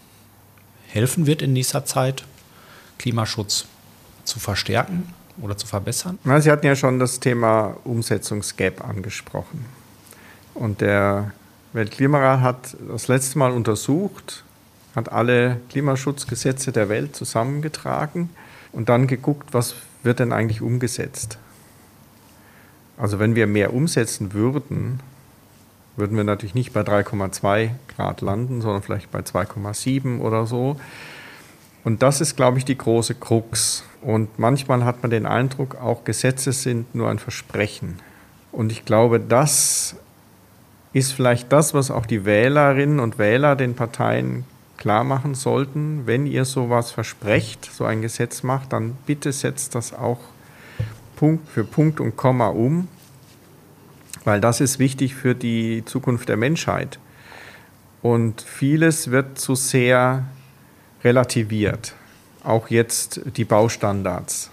helfen 0.87 1.27
wird 1.27 1.43
in 1.43 1.53
nächster 1.53 1.85
Zeit, 1.85 2.25
Klimaschutz 2.99 3.67
zu 4.23 4.39
verstärken 4.39 5.13
oder 5.41 5.57
zu 5.57 5.67
verbessern? 5.67 6.19
Sie 6.41 6.51
hatten 6.51 6.67
ja 6.67 6.77
schon 6.77 6.99
das 6.99 7.21
Thema 7.21 7.77
Umsetzungsgap 7.85 8.87
angesprochen. 8.87 9.65
Und 10.55 10.81
der 10.81 11.33
Weltklimarat 11.73 12.41
hat 12.41 12.77
das 12.89 13.09
letzte 13.09 13.39
Mal 13.39 13.51
untersucht, 13.51 14.45
hat 14.95 15.11
alle 15.11 15.61
Klimaschutzgesetze 15.71 16.71
der 16.71 16.89
Welt 16.89 17.17
zusammengetragen 17.17 18.31
und 18.73 18.89
dann 18.89 19.09
geguckt, 19.09 19.49
was 19.53 19.75
wird 20.05 20.21
denn 20.21 20.33
eigentlich 20.33 20.63
umgesetzt. 20.63 21.39
Also 22.97 23.19
wenn 23.19 23.35
wir 23.35 23.49
mehr 23.49 23.75
umsetzen 23.75 24.33
würden, 24.35 25.01
würden 25.97 26.17
wir 26.17 26.25
natürlich 26.25 26.55
nicht 26.55 26.73
bei 26.73 26.83
3,2 26.83 27.71
Grad 27.89 28.21
landen, 28.21 28.61
sondern 28.61 28.83
vielleicht 28.83 29.11
bei 29.11 29.21
2,7 29.21 30.21
oder 30.21 30.47
so. 30.47 30.79
Und 31.85 32.03
das 32.03 32.21
ist, 32.21 32.37
glaube 32.37 32.59
ich, 32.59 32.65
die 32.65 32.79
große 32.79 33.15
Krux. 33.15 33.85
Und 34.01 34.39
manchmal 34.39 34.85
hat 34.85 35.03
man 35.03 35.11
den 35.11 35.27
Eindruck, 35.27 35.77
auch 35.77 36.05
Gesetze 36.05 36.53
sind 36.53 36.95
nur 36.95 37.11
ein 37.11 37.19
Versprechen. 37.19 38.01
Und 38.53 38.73
ich 38.73 38.85
glaube, 38.85 39.21
das 39.21 39.97
ist 40.93 41.13
vielleicht 41.13 41.53
das, 41.53 41.75
was 41.75 41.91
auch 41.91 42.07
die 42.07 42.25
Wählerinnen 42.25 43.01
und 43.01 43.19
Wähler 43.19 43.57
den 43.57 43.75
Parteien 43.75 44.45
klar 44.77 45.05
machen 45.05 45.35
sollten, 45.35 46.07
wenn 46.07 46.27
ihr 46.27 46.45
sowas 46.45 46.91
versprecht, 46.91 47.71
so 47.73 47.85
ein 47.85 48.03
Gesetz 48.03 48.43
macht, 48.43 48.73
dann 48.73 48.97
bitte 49.07 49.33
setzt 49.33 49.75
das 49.75 49.93
auch 49.93 50.21
Punkt 51.17 51.49
für 51.49 51.65
Punkt 51.65 52.01
und 52.01 52.17
Komma 52.17 52.49
um, 52.49 52.89
weil 54.25 54.41
das 54.41 54.61
ist 54.61 54.79
wichtig 54.79 55.15
für 55.15 55.35
die 55.35 55.85
Zukunft 55.85 56.29
der 56.29 56.37
Menschheit. 56.37 56.99
Und 58.03 58.43
vieles 58.43 59.11
wird 59.11 59.39
zu 59.39 59.55
sehr 59.55 60.25
relativiert, 61.05 61.95
auch 62.43 62.69
jetzt 62.69 63.21
die 63.37 63.45
Baustandards. 63.45 64.51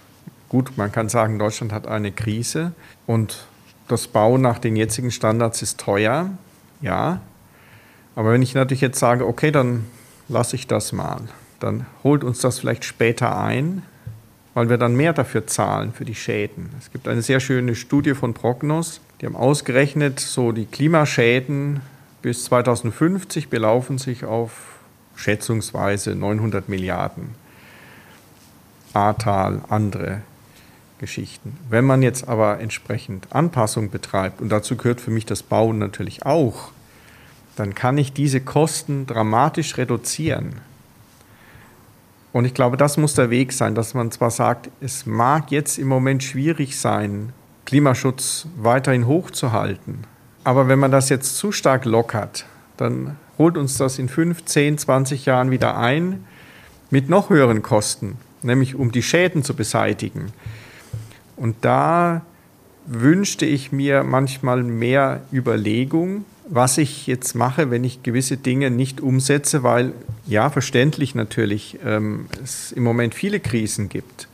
Gut, 0.48 0.76
man 0.76 0.92
kann 0.92 1.08
sagen, 1.08 1.38
Deutschland 1.38 1.72
hat 1.72 1.86
eine 1.86 2.12
Krise 2.12 2.72
und 3.06 3.46
das 3.88 4.06
Bauen 4.06 4.42
nach 4.42 4.58
den 4.58 4.76
jetzigen 4.76 5.10
Standards 5.10 5.62
ist 5.62 5.80
teuer, 5.80 6.30
ja. 6.80 7.20
Aber 8.14 8.32
wenn 8.32 8.42
ich 8.42 8.54
natürlich 8.54 8.82
jetzt 8.82 8.98
sage, 8.98 9.26
okay, 9.26 9.50
dann 9.50 9.86
lasse 10.28 10.56
ich 10.56 10.66
das 10.66 10.92
mal. 10.92 11.22
Dann 11.58 11.86
holt 12.04 12.24
uns 12.24 12.40
das 12.40 12.58
vielleicht 12.58 12.84
später 12.84 13.38
ein, 13.38 13.82
weil 14.54 14.68
wir 14.68 14.76
dann 14.76 14.94
mehr 14.94 15.12
dafür 15.12 15.46
zahlen, 15.46 15.92
für 15.92 16.04
die 16.04 16.14
Schäden. 16.14 16.70
Es 16.78 16.90
gibt 16.90 17.08
eine 17.08 17.22
sehr 17.22 17.40
schöne 17.40 17.74
Studie 17.74 18.14
von 18.14 18.34
Prognos, 18.34 19.00
die 19.20 19.26
haben 19.26 19.36
ausgerechnet, 19.36 20.20
so 20.20 20.52
die 20.52 20.66
Klimaschäden 20.66 21.80
bis 22.20 22.44
2050 22.44 23.48
belaufen 23.48 23.98
sich 23.98 24.24
auf 24.24 24.71
schätzungsweise 25.16 26.14
900 26.14 26.68
Milliarden. 26.68 27.34
Ahrtal, 28.92 29.62
andere 29.68 30.22
Geschichten. 30.98 31.58
Wenn 31.68 31.84
man 31.84 32.02
jetzt 32.02 32.28
aber 32.28 32.60
entsprechend 32.60 33.26
Anpassung 33.32 33.90
betreibt, 33.90 34.40
und 34.40 34.50
dazu 34.50 34.76
gehört 34.76 35.00
für 35.00 35.10
mich 35.10 35.26
das 35.26 35.42
Bauen 35.42 35.78
natürlich 35.78 36.24
auch, 36.24 36.70
dann 37.56 37.74
kann 37.74 37.98
ich 37.98 38.12
diese 38.12 38.40
Kosten 38.40 39.06
dramatisch 39.06 39.76
reduzieren. 39.76 40.60
Und 42.32 42.44
ich 42.44 42.54
glaube, 42.54 42.76
das 42.76 42.96
muss 42.96 43.14
der 43.14 43.30
Weg 43.30 43.52
sein, 43.52 43.74
dass 43.74 43.94
man 43.94 44.10
zwar 44.10 44.30
sagt, 44.30 44.70
es 44.80 45.04
mag 45.04 45.50
jetzt 45.50 45.78
im 45.78 45.88
Moment 45.88 46.22
schwierig 46.22 46.78
sein, 46.78 47.32
Klimaschutz 47.66 48.46
weiterhin 48.56 49.06
hochzuhalten, 49.06 50.06
aber 50.44 50.68
wenn 50.68 50.78
man 50.78 50.90
das 50.90 51.08
jetzt 51.08 51.36
zu 51.36 51.52
stark 51.52 51.84
lockert, 51.84 52.46
dann 52.76 53.16
holt 53.38 53.56
uns 53.56 53.76
das 53.76 53.98
in 53.98 54.08
5, 54.08 54.44
10, 54.44 54.78
20 54.78 55.26
Jahren 55.26 55.50
wieder 55.50 55.76
ein 55.76 56.24
mit 56.90 57.08
noch 57.08 57.30
höheren 57.30 57.62
Kosten, 57.62 58.16
nämlich 58.42 58.74
um 58.74 58.92
die 58.92 59.02
Schäden 59.02 59.42
zu 59.42 59.54
beseitigen. 59.54 60.32
Und 61.36 61.56
da 61.62 62.22
wünschte 62.86 63.46
ich 63.46 63.72
mir 63.72 64.02
manchmal 64.02 64.62
mehr 64.62 65.22
Überlegung, 65.32 66.24
was 66.48 66.78
ich 66.78 67.06
jetzt 67.06 67.34
mache, 67.34 67.70
wenn 67.70 67.84
ich 67.84 68.02
gewisse 68.02 68.36
Dinge 68.36 68.70
nicht 68.70 69.00
umsetze, 69.00 69.62
weil 69.62 69.92
ja, 70.26 70.50
verständlich 70.50 71.14
natürlich, 71.14 71.78
ähm, 71.84 72.26
es 72.42 72.72
im 72.72 72.82
Moment 72.82 73.14
viele 73.14 73.40
Krisen 73.40 73.88
gibt. 73.88 74.28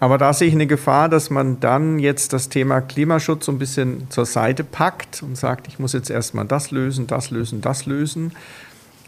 Aber 0.00 0.16
da 0.16 0.32
sehe 0.32 0.48
ich 0.48 0.54
eine 0.54 0.66
Gefahr, 0.66 1.10
dass 1.10 1.28
man 1.28 1.60
dann 1.60 1.98
jetzt 1.98 2.32
das 2.32 2.48
Thema 2.48 2.80
Klimaschutz 2.80 3.44
so 3.44 3.52
ein 3.52 3.58
bisschen 3.58 4.10
zur 4.10 4.24
Seite 4.24 4.64
packt 4.64 5.22
und 5.22 5.36
sagt, 5.36 5.68
ich 5.68 5.78
muss 5.78 5.92
jetzt 5.92 6.08
erstmal 6.08 6.46
das 6.46 6.70
lösen, 6.70 7.06
das 7.06 7.30
lösen, 7.30 7.60
das 7.60 7.84
lösen. 7.84 8.32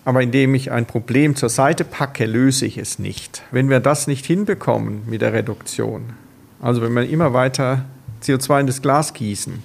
Aber 0.05 0.23
indem 0.23 0.55
ich 0.55 0.71
ein 0.71 0.85
Problem 0.85 1.35
zur 1.35 1.49
Seite 1.49 1.85
packe, 1.85 2.27
löse 2.27 2.67
ich 2.67 2.77
es 2.77 2.99
nicht. 2.99 3.43
Wenn 3.51 3.71
wir 3.71 3.81
das 3.81 4.07
nicht 4.07 4.27
hinbekommen 4.27 5.03
mit 5.07 5.23
der 5.23 5.33
Reduktion, 5.33 6.13
also 6.61 6.83
wenn 6.83 6.93
wir 6.93 7.09
immer 7.09 7.33
weiter 7.33 7.87
CO2 8.23 8.61
in 8.61 8.67
das 8.67 8.83
Glas 8.83 9.15
gießen, 9.15 9.63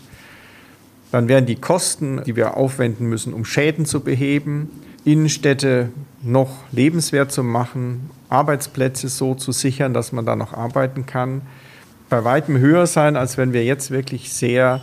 dann 1.11 1.27
werden 1.27 1.45
die 1.45 1.55
Kosten, 1.55 2.21
die 2.25 2.37
wir 2.37 2.55
aufwenden 2.55 3.07
müssen, 3.07 3.33
um 3.33 3.43
Schäden 3.43 3.85
zu 3.85 3.99
beheben, 3.99 4.69
Innenstädte 5.03 5.89
noch 6.21 6.51
lebenswert 6.71 7.31
zu 7.31 7.43
machen, 7.43 8.09
Arbeitsplätze 8.29 9.09
so 9.09 9.35
zu 9.35 9.51
sichern, 9.51 9.93
dass 9.93 10.11
man 10.11 10.25
da 10.25 10.35
noch 10.35 10.53
arbeiten 10.53 11.05
kann, 11.05 11.41
bei 12.09 12.23
weitem 12.23 12.57
höher 12.57 12.87
sein, 12.87 13.15
als 13.15 13.37
wenn 13.37 13.53
wir 13.53 13.65
jetzt 13.65 13.91
wirklich 13.91 14.33
sehr 14.33 14.81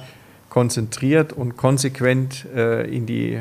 konzentriert 0.50 1.32
und 1.32 1.56
konsequent 1.56 2.46
äh, 2.54 2.86
in 2.88 3.06
die 3.06 3.40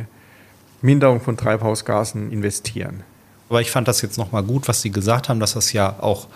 Minderung 0.82 1.22
von 1.22 1.38
Treibhausgasen 1.38 2.32
investieren. 2.32 3.04
Aber 3.50 3.62
ich 3.62 3.72
fand 3.72 3.88
das 3.88 4.02
jetzt 4.02 4.18
nochmal 4.18 4.44
gut, 4.44 4.68
was 4.68 4.82
Sie 4.82 4.90
gesagt 4.90 5.30
haben, 5.30 5.40
dass 5.40 5.54
das 5.54 5.74
ja 5.74 5.98
auch 6.00 6.28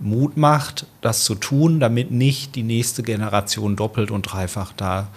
Mut 0.00 0.36
macht, 0.36 0.86
das 1.02 1.24
zu 1.24 1.34
tun, 1.34 1.78
damit 1.78 2.10
nicht 2.10 2.56
die 2.56 2.62
nächste 2.62 3.02
Generation 3.02 3.76
doppelt 3.76 4.10
und 4.10 4.22
dreifach 4.22 4.72
da 4.76 5.08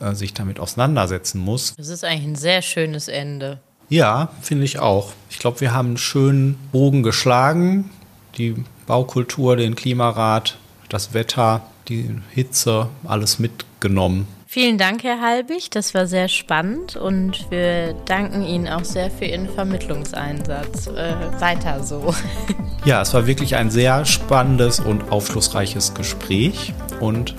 äh, 0.00 0.14
sich 0.14 0.34
damit 0.34 0.58
auseinandersetzen 0.58 1.38
muss. 1.38 1.74
Das 1.76 1.88
ist 1.88 2.04
eigentlich 2.04 2.26
ein 2.26 2.36
sehr 2.36 2.62
schönes 2.62 3.08
Ende. 3.08 3.60
Ja, 3.88 4.30
finde 4.40 4.64
ich 4.64 4.78
auch. 4.78 5.12
Ich 5.30 5.38
glaube, 5.38 5.60
wir 5.60 5.72
haben 5.72 5.88
einen 5.88 5.96
schönen 5.98 6.58
Bogen 6.72 7.02
geschlagen. 7.02 7.90
Die 8.36 8.54
Baukultur, 8.86 9.56
den 9.56 9.74
Klimarat, 9.76 10.58
das 10.88 11.14
Wetter. 11.14 11.62
die 11.88 12.16
Hitze, 12.30 12.88
alles 13.04 13.38
mitgenommen. 13.38 14.26
Vielen 14.46 14.78
Dank, 14.78 15.02
Herr 15.02 15.20
Halbig. 15.20 15.68
Das 15.70 15.94
war 15.94 16.06
sehr 16.06 16.28
spannend 16.28 16.94
und 16.96 17.50
wir 17.50 17.92
danken 18.06 18.44
Ihnen 18.44 18.68
auch 18.68 18.84
sehr 18.84 19.10
für 19.10 19.24
Ihren 19.24 19.48
Vermittlungseinsatz. 19.48 20.86
Äh, 20.86 21.40
weiter 21.40 21.82
so. 21.82 22.14
Ja, 22.84 23.00
es 23.00 23.14
war 23.14 23.26
wirklich 23.26 23.56
ein 23.56 23.70
sehr 23.70 24.04
spannendes 24.04 24.78
und 24.78 25.10
aufschlussreiches 25.10 25.94
Gespräch 25.94 26.74
und 27.00 27.34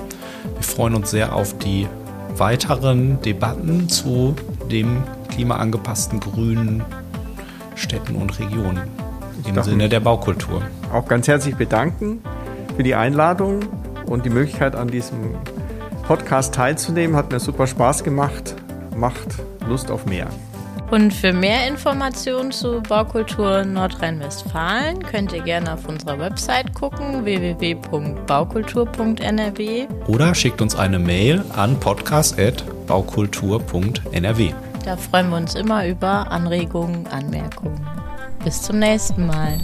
wir 0.56 0.64
freuen 0.64 0.96
uns 0.96 1.12
sehr 1.12 1.36
auf 1.36 1.56
die 1.60 1.88
weiteren 2.36 3.22
Debatten 3.22 3.88
zu 3.88 4.36
dem 4.72 5.04
klimaangepassten 5.36 6.22
grünen 6.22 6.84
Städten 7.76 8.16
und 8.16 8.40
Regionen 8.40 8.84
im 9.46 9.62
Sinne 9.64 9.90
der 9.90 10.00
Baukultur. 10.00 10.62
Auch 10.94 11.08
ganz 11.08 11.28
herzlich 11.28 11.56
bedanken 11.56 12.22
für 12.76 12.84
die 12.84 12.96
Einladung 12.96 13.60
und 14.06 14.26
die 14.26 14.30
Möglichkeit 14.30 14.76
an 14.76 14.88
diesem 14.88 15.36
Podcast 16.08 16.56
teilzunehmen. 16.56 17.18
Hat 17.18 17.32
mir 17.32 17.40
super 17.40 17.68
Spaß 17.68 18.06
gemacht. 18.06 18.56
Macht 18.96 19.36
Lust 19.68 19.92
auf 19.92 20.06
mehr. 20.06 20.30
Und 20.92 21.14
für 21.14 21.34
mehr 21.34 21.68
Informationen 21.68 22.52
zu 22.52 22.80
Baukultur 22.82 23.66
Nordrhein-Westfalen 23.66 25.04
könnt 25.04 25.34
ihr 25.34 25.42
gerne 25.42 25.74
auf 25.74 25.88
unserer 25.88 26.20
Website 26.20 26.76
gucken, 26.76 27.26
www.baukultur.nrw. 27.26 29.88
Oder 30.08 30.36
schickt 30.36 30.62
uns 30.62 30.76
eine 30.76 31.00
Mail 31.00 31.44
an 31.54 31.80
podcast.baukultur.nrw. 31.80 34.54
Da 34.86 34.96
freuen 34.96 35.32
wir 35.32 35.38
uns 35.38 35.56
immer 35.56 35.88
über 35.88 36.32
Anregungen, 36.32 37.08
Anmerkungen. 37.08 37.86
Bis 38.44 38.62
zum 38.62 38.78
nächsten 38.78 39.26
Mal. 39.26 39.58